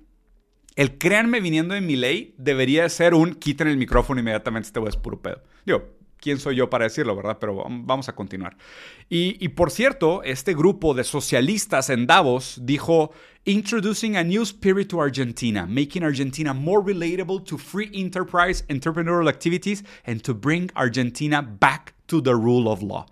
[0.76, 4.98] el créanme viniendo de mi ley debería ser un quiten el micrófono inmediatamente, este es
[4.98, 5.42] puro pedo.
[5.66, 7.38] Digo, quién soy yo para decirlo, ¿verdad?
[7.40, 8.56] Pero vamos a continuar.
[9.10, 13.12] Y, por cierto, este grupo de socialistas en Davos dijo,
[13.44, 19.84] Introducing a new spirit to Argentina, making Argentina more relatable to free enterprise, entrepreneurial activities,
[20.06, 23.08] and to bring Argentina back to the rule of law.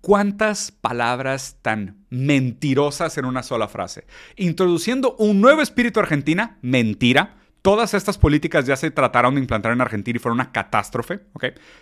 [0.00, 4.04] ¿Cuántas palabras tan mentirosas en una sola frase?
[4.36, 9.72] Introduciendo un nuevo espíritu a Argentina, mentira Todas estas políticas ya se trataron de implantar
[9.72, 11.20] en Argentina y fueron una catástrofe.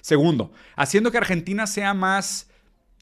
[0.00, 2.50] Segundo, haciendo que Argentina sea más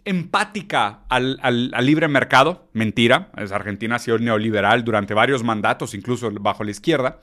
[0.05, 2.69] empática al, libre mercado.
[2.73, 3.31] Mentira.
[3.35, 7.21] Argentina ha sido neoliberal durante varios mandatos, incluso bajo la izquierda.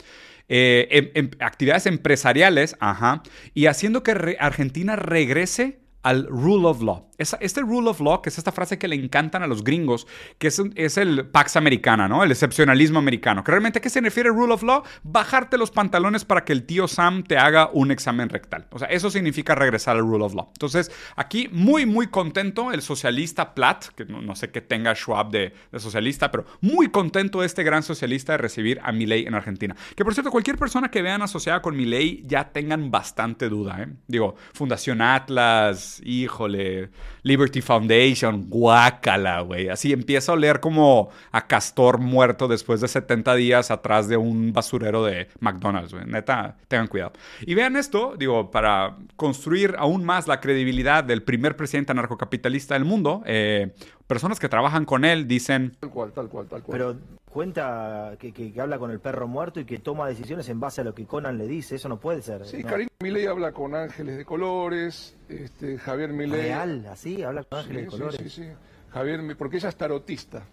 [0.49, 3.23] Eh, em, em, actividades empresariales, ajá.
[3.53, 7.07] Y haciendo que Argentina regrese al rule of law.
[7.17, 10.07] este rule of law, que es esta frase que le encantan a los gringos,
[10.39, 12.23] que es, es el Pax Americana, ¿no?
[12.23, 13.43] El excepcionalismo americano.
[13.43, 14.83] Que realmente, ¿a qué se refiere rule of law?
[15.03, 18.65] Bajarte los pantalones para que el tío Sam te haga un examen rectal.
[18.71, 20.49] O sea, eso significa regresar al rule of law.
[20.53, 25.53] Entonces, aquí muy, muy contento el socialista Platt, que no, sé qué tenga Schwab de,
[25.77, 29.75] socialista, pero muy contento este gran socialista de recibir a Milei en Argentina.
[29.95, 33.87] Que por cierto, cualquier persona que vean asociada con Milei ya tengan bastante duda, ¿eh?
[34.07, 36.89] Digo, Fundación Atlas, híjole,
[37.23, 39.69] Liberty Foundation, guácala, güey.
[39.69, 44.53] Así empieza a oler como a castor muerto después de 70 días atrás de un
[44.53, 46.05] basurero de McDonald's, güey.
[46.05, 47.13] Neta, tengan cuidado.
[47.41, 52.85] Y vean esto, digo, para construir aún más la credibilidad del primer presidente anarcocapitalista del
[52.85, 53.73] mundo, eh,
[54.07, 55.75] personas que trabajan con él dicen...
[55.79, 56.77] Tal cual, tal cual, tal cual.
[56.77, 60.83] Pero cuenta que, habla con el perro muerto y que toma decisiones en base a
[60.83, 62.45] lo que Conan le dice, eso no puede ser.
[62.45, 66.41] Sí, Karim Milei habla con ángeles de colores, este, Javier Milei...
[66.41, 66.85] ¿Real?
[66.87, 67.23] ¿Así?
[67.23, 68.21] ¿Habla con ángeles de colores?
[68.21, 68.49] Sí, sí, sí.
[68.91, 70.43] Javier, porque ella es tarotista.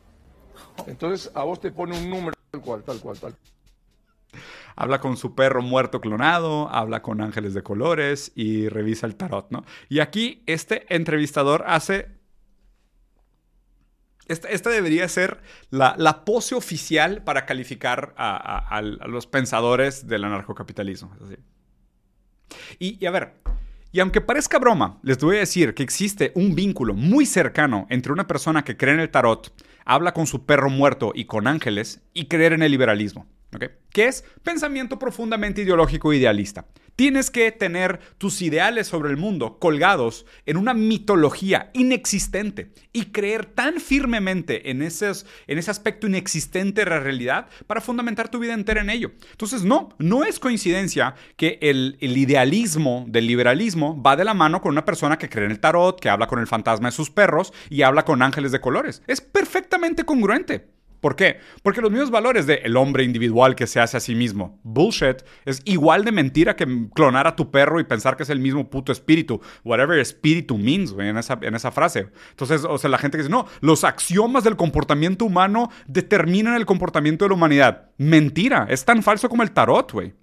[0.86, 3.34] Entonces a vos te pone un número tal cual, tal cual, tal
[4.78, 9.50] habla con su perro muerto clonado, habla con ángeles de colores y revisa el tarot,
[9.50, 9.64] ¿no?
[9.88, 12.17] Y aquí este entrevistador hace
[14.28, 21.16] esta, debería ser la, pose oficial para calificar a, los pensadores del anarcocapitalismo.
[22.78, 23.34] Y, y, a ver,
[23.90, 28.12] y aunque parezca broma, les voy a decir que existe un vínculo muy cercano entre
[28.12, 29.52] una persona que cree en el tarot,
[29.84, 33.26] habla con su perro muerto y con ángeles, y creer en el liberalismo.
[33.54, 33.64] ¿Ok?
[33.90, 36.66] Que es pensamiento profundamente ideológico e idealista.
[36.98, 43.46] Tienes que tener tus ideales sobre el mundo colgados en una mitología inexistente y creer
[43.46, 48.52] tan firmemente en, esos, en ese aspecto inexistente de la realidad para fundamentar tu vida
[48.52, 49.12] entera en ello.
[49.30, 54.60] Entonces, no, no es coincidencia que el, el idealismo del liberalismo va de la mano
[54.60, 57.10] con una persona que cree en el tarot, que habla con el fantasma de sus
[57.10, 59.02] perros y habla con ángeles de colores.
[59.06, 60.77] Es perfectamente congruente.
[61.00, 61.38] ¿Por qué?
[61.62, 65.22] Porque los mismos valores de el hombre individual que se hace a sí mismo, bullshit,
[65.44, 68.68] es igual de mentira que clonar a tu perro y pensar que es el mismo
[68.68, 69.40] puto espíritu.
[69.64, 72.08] Whatever espíritu means, en esa, en esa frase.
[72.30, 76.66] Entonces, o sea, la gente que dice, no, los axiomas del comportamiento humano determinan el
[76.66, 77.90] comportamiento de la humanidad.
[77.98, 80.14] Mentira, es tan falso como el tarot, güey.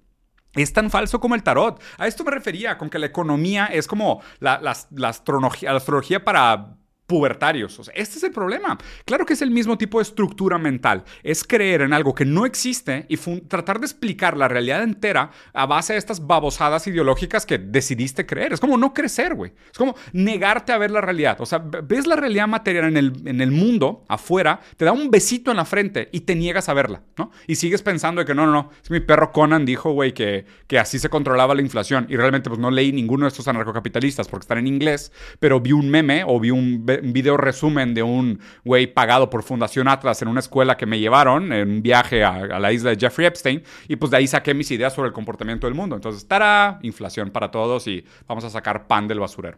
[0.55, 1.81] Es tan falso como el tarot.
[1.97, 4.61] A esto me refería con que la economía es como la,
[4.91, 7.77] la astrología para pubertarios.
[7.79, 8.77] O sea, este es el problema.
[9.05, 11.03] Claro que es el mismo tipo de estructura mental.
[11.23, 15.65] Es creer en algo que no existe y tratar de explicar la realidad entera a
[15.65, 18.53] base de estas babosadas ideológicas que decidiste creer.
[18.53, 19.53] Es como no crecer, güey.
[19.71, 21.39] Es como negarte a ver la realidad.
[21.41, 25.11] O sea, ves la realidad material en el, en el mundo, afuera, te da un
[25.11, 27.31] besito en la frente y te niegas a verla, ¿no?
[27.47, 28.71] Y sigues pensando de que no, no, no.
[28.83, 32.07] Es mi perro Conan dijo, güey, que, que así se controlaba la inflación.
[32.09, 35.71] Y realmente, pues no leí ninguno de estos anarcocapitalistas porque están en inglés, pero vi
[35.71, 40.27] un meme o vi un video resumen de un güey pagado por Fundación Atlas en
[40.27, 43.95] una escuela que me llevaron en un viaje a, la isla de Jeffrey Epstein y
[43.95, 45.95] pues de ahí saqué mis ideas sobre el comportamiento del mundo.
[45.95, 49.57] Entonces, estará inflación para todos y vamos a sacar pan del basurero.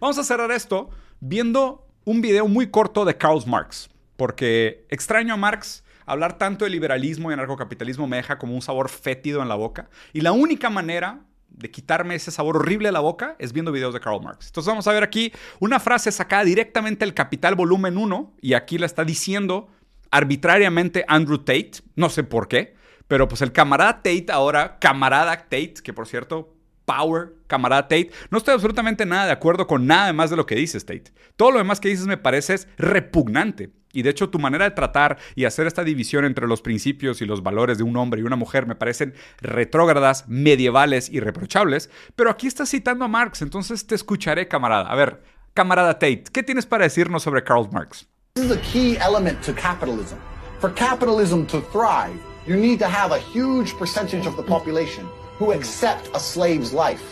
[0.00, 0.90] Vamos a cerrar esto
[1.20, 5.84] viendo un video muy corto de Karl Marx, porque extraño a Marx.
[6.04, 9.88] Hablar tanto de liberalismo y anarcocapitalismo me deja como un sabor fétido en la boca.
[10.12, 11.20] Y la única manera
[11.54, 14.46] de quitarme ese sabor horrible a la boca es viendo videos de Karl Marx.
[14.46, 18.78] Entonces vamos a ver aquí una frase sacada directamente del Capital Volumen 1 y aquí
[18.78, 19.68] la está diciendo
[20.10, 22.74] arbitrariamente Andrew Tate, no sé por qué,
[23.08, 26.54] pero pues el camarada Tate ahora, camarada Tate, que por cierto,
[26.84, 30.54] Power, camarada Tate, no estoy absolutamente nada de acuerdo con nada más de lo que
[30.54, 31.12] dices Tate.
[31.36, 33.70] Todo lo demás que dices me parece repugnante.
[33.92, 37.26] Y de hecho tu manera de tratar y hacer esta división entre los principios y
[37.26, 41.90] los valores de un hombre y una mujer me parecen retrógradas, medievales y reprochables.
[42.16, 44.90] Pero aquí estás citando a Marx, entonces te escucharé, camarada.
[44.90, 45.22] A ver,
[45.54, 48.08] camarada Tate, ¿qué tienes para decirnos sobre Karl Marx?
[48.34, 50.18] This is a key element to capitalism.
[50.58, 55.06] For capitalism to thrive, you need to have a huge percentage of the population
[55.42, 57.02] who accept a slave's life.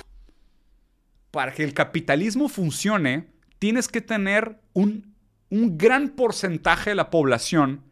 [1.31, 3.27] Para que el capitalismo funcione,
[3.59, 5.11] tienes que tener un
[5.51, 7.83] un gran porcentaje de la población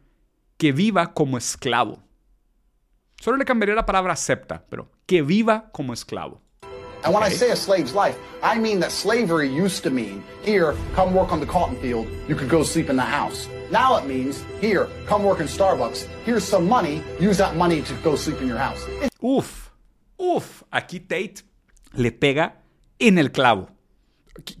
[0.57, 1.99] que viva como esclavo.
[3.19, 6.41] Solo le cambiaría la palabra acepta, pero que viva como esclavo.
[7.03, 10.73] And when I say a slave's life, I mean that slavery used to mean here,
[10.95, 13.47] come work on the cotton field, you could go sleep in the house.
[13.71, 17.93] Now it means here, come work in Starbucks, here's some money, use that money to
[18.03, 18.85] go sleep in your house.
[19.21, 19.68] Uf,
[20.19, 21.43] uf, aquí Tate
[21.93, 22.61] le pega
[22.99, 23.69] en el clavo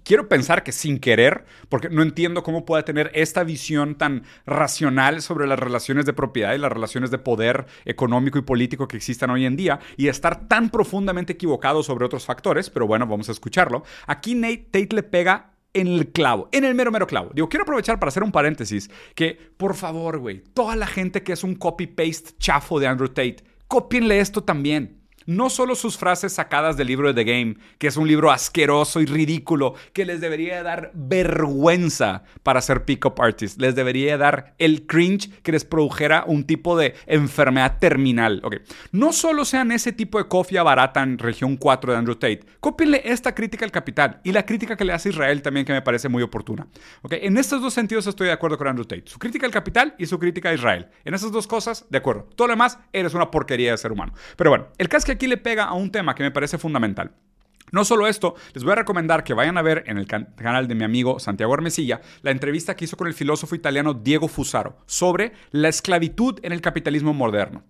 [0.03, 5.21] quiero pensar que sin querer, porque no entiendo cómo puede tener esta visión tan racional
[5.21, 9.29] sobre las relaciones de propiedad y las relaciones de poder económico y político que existan
[9.29, 13.31] hoy en día y estar tan profundamente equivocado sobre otros factores, pero bueno, vamos a
[13.31, 13.83] escucharlo.
[14.07, 17.31] Aquí Nate Tate le pega en el clavo, en el mero mero clavo.
[17.33, 21.33] Digo, quiero aprovechar para hacer un paréntesis, que por favor, güey, toda la gente que
[21.33, 26.77] es un copy-paste chafo de Andrew Tate, copienle esto también no solo sus frases sacadas
[26.77, 30.63] del libro de The Game, que es un libro asqueroso y ridículo, que les debería
[30.63, 36.45] dar vergüenza para ser pick-up artists, les debería dar el cringe que les produjera un
[36.45, 38.41] tipo de enfermedad terminal.
[38.43, 38.59] Okay.
[38.91, 43.01] No solo sean ese tipo de cofia barata en región 4 de Andrew Tate, cópienle
[43.05, 46.09] esta crítica al capital y la crítica que le hace Israel también que me parece
[46.09, 46.67] muy oportuna.
[47.01, 47.19] Okay.
[47.23, 50.05] En estos dos sentidos estoy de acuerdo con Andrew Tate, su crítica al capital y
[50.05, 50.87] su crítica a Israel.
[51.05, 52.27] En esas dos cosas, de acuerdo.
[52.35, 54.13] Todo lo demás, eres una porquería de ser humano.
[54.35, 57.11] Pero bueno, el caso que aquí le pega a un tema que me parece fundamental.
[57.71, 60.75] No solo esto, les voy a recomendar que vayan a ver en el canal de
[60.75, 65.33] mi amigo Santiago Armesilla la entrevista que hizo con el filósofo italiano Diego Fusaro sobre
[65.51, 67.63] la esclavitud en el capitalismo moderno.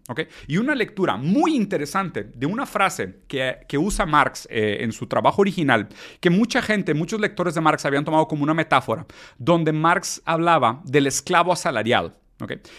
[0.48, 5.42] Y una lectura muy interesante de una frase que, usa Marx eh, en su trabajo
[5.42, 5.90] original,
[6.22, 9.08] que mucha gente, muchos lectores de Marx habían tomado como una metáfora,
[9.40, 12.14] donde Marx hablaba del esclavo asalariado.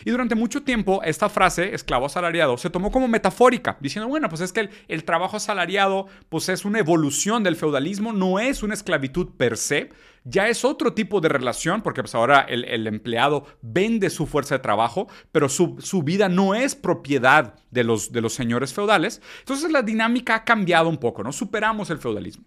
[0.04, 4.40] Y durante mucho tiempo esta frase, esclavo asalariado, se tomó como metafórica, diciendo, bueno, pues
[4.40, 9.28] es que el, trabajo asalariado pues es una evolución del feudalismo, no es una esclavitud
[9.36, 9.90] per se,
[10.24, 14.62] ya es otro tipo de relación, porque pues ahora el, empleado vende su fuerza de
[14.62, 19.20] trabajo, pero su, vida no es propiedad de los, de los señores feudales.
[19.40, 21.32] Entonces la dinámica ha cambiado un poco, ¿no?
[21.32, 22.44] Superamos el feudalismo.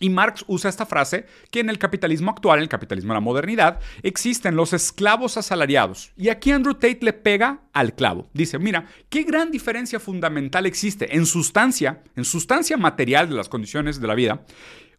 [0.00, 3.20] Y Marx usa esta frase que en el capitalismo actual, en el capitalismo de la
[3.20, 6.12] modernidad, existen los esclavos asalariados.
[6.16, 8.28] Y aquí Andrew Tate le pega al clavo.
[8.32, 14.00] Dice, mira, qué gran diferencia fundamental existe en sustancia, en sustancia material de las condiciones
[14.00, 14.42] de la vida.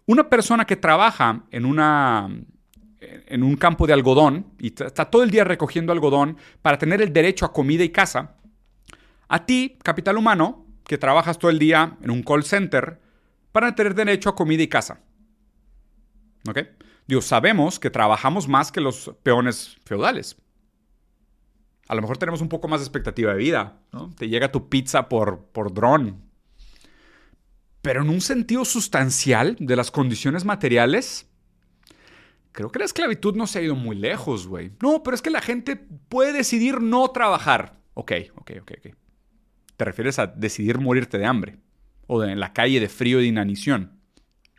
[0.06, 1.66] Una persona que trabaja en
[3.02, 7.12] en un campo de algodón y está todo el día recogiendo algodón para tener el
[7.12, 8.36] derecho a comida y casa,
[9.28, 12.99] a ti, capital humano, que trabajas todo el día en un call center,
[13.52, 15.02] para tener derecho a comida y casa.
[16.47, 16.60] ¿Ok?
[17.08, 20.38] Dios, sabemos que trabajamos más que los peones feudales.
[21.88, 24.12] A lo mejor tenemos un poco más de expectativa de vida, ¿no?
[24.16, 26.22] Te llega tu pizza por, por dron.
[27.82, 31.30] Pero en un sentido sustancial de las condiciones materiales,
[32.52, 34.72] creo que la esclavitud no se ha ido muy lejos, güey.
[34.82, 37.82] No, pero es que la gente puede decidir no trabajar.
[37.93, 38.95] Ok, ok, ok, ok.
[39.76, 41.58] Te refieres a decidir morirte de hambre
[42.14, 43.93] o en la calle de frío y de inanición.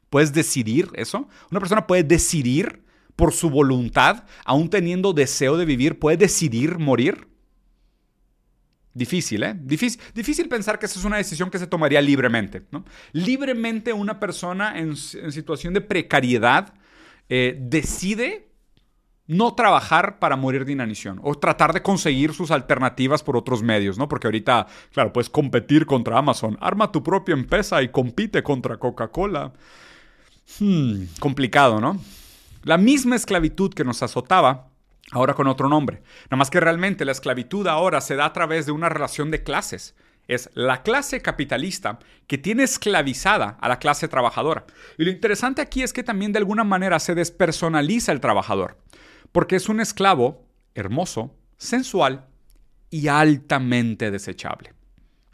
[0.09, 1.29] ¿Puedes decidir eso?
[1.51, 2.83] Una persona puede decidir
[3.15, 7.29] por su voluntad, aún teniendo deseo de vivir, puede decidir morir.
[8.95, 9.55] Difícil, ¿eh?
[9.55, 12.63] Difícil, difícil pensar que esa es una decisión que se tomaría libremente.
[12.71, 12.87] ¿no?
[13.13, 16.73] Libremente una persona en, situación de precariedad
[17.29, 18.49] eh, decide
[19.27, 23.99] no trabajar para morir de inanición o tratar de conseguir sus alternativas por otros medios,
[23.99, 24.09] ¿no?
[24.09, 29.53] Porque ahorita, claro, puedes competir contra Amazon, arma tu propia empresa y compite contra Coca-Cola.
[30.59, 32.01] Hmm, complicado, ¿no?
[32.65, 34.69] La misma esclavitud que nos azotaba,
[35.13, 36.03] ahora con otro nombre.
[36.27, 39.43] Nada más que realmente la esclavitud ahora se da a través de una relación de
[39.43, 39.95] clases.
[40.29, 44.65] Es la clase capitalista que tiene esclavizada a la clase trabajadora.
[44.97, 48.77] Y lo interesante aquí es que también de alguna manera se despersonaliza el trabajador
[49.33, 52.27] porque es un esclavo hermoso, sensual
[52.91, 54.75] y altamente desechable.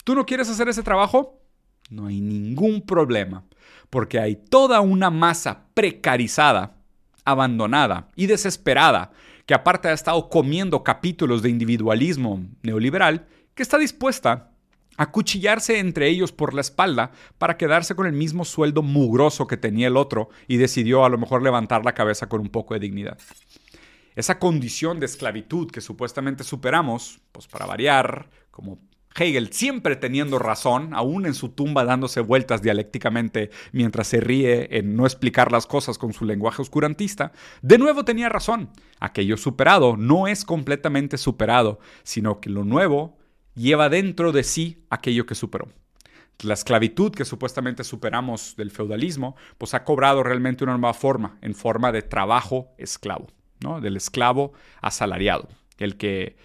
[0.05, 1.42] ¿Tú no quieres hacer ese trabajo?
[1.90, 3.44] No hay ningún problema,
[3.90, 6.76] porque hay toda una masa precarizada,
[7.24, 9.11] abandonada y desesperada,
[9.46, 14.51] que aparte ha estado comiendo capítulos de individualismo neoliberal, que está dispuesta
[14.99, 19.57] a cuchillarse entre ellos por la espalda para quedarse con el mismo sueldo mugroso que
[19.57, 22.80] tenía el otro y decidió a lo mejor levantar la cabeza con un poco de
[22.80, 23.16] dignidad
[24.18, 28.80] esa condición de esclavitud que supuestamente superamos, pues para variar, como
[29.14, 34.96] Hegel siempre teniendo razón, aún en su tumba dándose vueltas dialécticamente mientras se ríe en
[34.96, 37.30] no explicar las cosas con su lenguaje oscurantista,
[37.62, 38.70] de nuevo tenía razón.
[38.98, 43.18] Aquello superado no es completamente superado, sino que lo nuevo
[43.54, 45.68] lleva dentro de sí aquello que superó.
[46.42, 51.54] La esclavitud que supuestamente superamos del feudalismo, pues ha cobrado realmente una nueva forma, en
[51.54, 53.28] forma de trabajo esclavo
[53.80, 55.48] del esclavo asalariado,
[55.78, 56.36] el que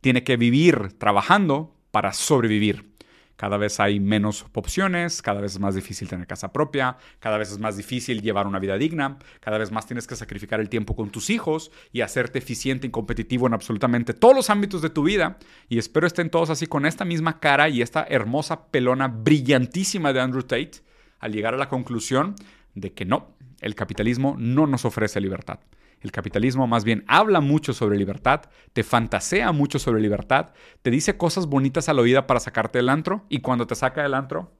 [0.00, 2.96] tiene que vivir trabajando para sobrevivir.
[3.36, 7.52] Cada vez hay menos opciones, cada vez es más difícil tener casa propia, cada vez
[7.52, 10.96] es más difícil llevar una vida digna, cada vez más tienes que sacrificar el tiempo
[10.96, 15.02] con tus hijos y hacerte eficiente y competitivo en absolutamente todos los ámbitos de tu
[15.02, 15.38] vida.
[15.68, 20.20] Y espero estén todos así con esta misma cara y esta hermosa pelona brillantísima de
[20.20, 20.80] Andrew Tate
[21.18, 22.36] al llegar a la conclusión
[22.74, 25.60] de que no, el capitalismo no nos ofrece libertad.
[26.00, 28.42] El capitalismo más bien habla mucho sobre libertad,
[28.72, 30.50] te fantasea mucho sobre libertad,
[30.82, 34.14] te dice cosas bonitas al oído para sacarte del antro y cuando te saca del
[34.14, 34.52] antro,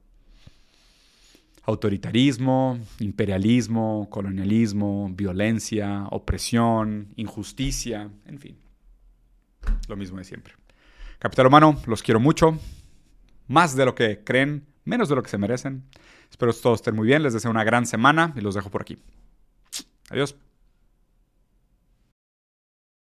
[1.65, 8.59] autoritarismo, imperialismo, colonialismo, violencia, opresión, injusticia, en fin.
[9.89, 10.55] Lo mismo de siempre.
[11.19, 12.59] Capital humano, los quiero mucho.
[13.49, 15.85] Más de lo que creen, menos de lo que se merecen.
[16.31, 17.23] Espero que todos estén muy bien.
[17.23, 18.99] Les deseo una gran semana y los dejo por aquí.
[20.11, 20.37] Adiós.